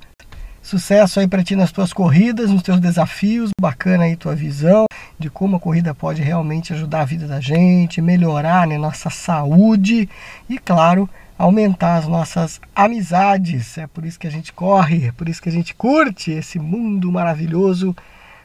Sucesso 0.61 1.21
aí 1.21 1.25
para 1.25 1.41
ti 1.41 1.55
nas 1.55 1.71
tuas 1.71 1.93
corridas, 1.93 2.51
nos 2.51 2.61
teus 2.63 2.81
desafios. 2.81 3.51
Bacana 3.61 4.03
aí 4.03 4.17
tua 4.17 4.35
visão 4.35 4.87
de 5.17 5.29
como 5.29 5.55
a 5.55 5.59
corrida 5.59 5.95
pode 5.95 6.21
realmente 6.21 6.73
ajudar 6.73 6.99
a 6.99 7.05
vida 7.05 7.29
da 7.29 7.39
gente, 7.39 8.01
melhorar 8.01 8.67
né, 8.67 8.77
nossa 8.77 9.09
saúde 9.09 10.09
e, 10.49 10.59
claro, 10.59 11.09
aumentar 11.37 11.95
as 11.95 12.09
nossas 12.09 12.59
amizades. 12.75 13.77
É 13.77 13.87
por 13.87 14.05
isso 14.05 14.19
que 14.19 14.27
a 14.27 14.31
gente 14.31 14.51
corre, 14.51 15.07
é 15.07 15.11
por 15.13 15.29
isso 15.29 15.41
que 15.41 15.47
a 15.47 15.53
gente 15.53 15.73
curte 15.73 16.29
esse 16.29 16.59
mundo 16.59 17.09
maravilhoso 17.09 17.95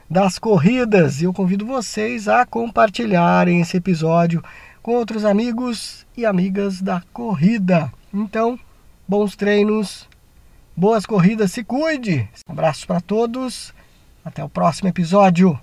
das 0.09 0.39
corridas. 0.39 1.19
E 1.19 1.25
eu 1.25 1.33
convido 1.33 1.65
vocês 1.65 2.29
a 2.29 2.45
compartilharem 2.45 3.59
esse 3.59 3.75
episódio 3.75 4.41
com 4.81 4.93
outros 4.93 5.25
amigos 5.25 6.05
e 6.15 6.25
amigas 6.25 6.81
da 6.81 7.01
corrida. 7.13 7.91
Então, 8.13 8.59
bons 9.07 9.35
treinos, 9.35 10.07
boas 10.75 11.05
corridas, 11.05 11.51
se 11.51 11.63
cuide. 11.63 12.29
Um 12.47 12.53
abraço 12.53 12.85
para 12.87 13.01
todos. 13.01 13.73
Até 14.23 14.43
o 14.43 14.49
próximo 14.49 14.89
episódio. 14.89 15.59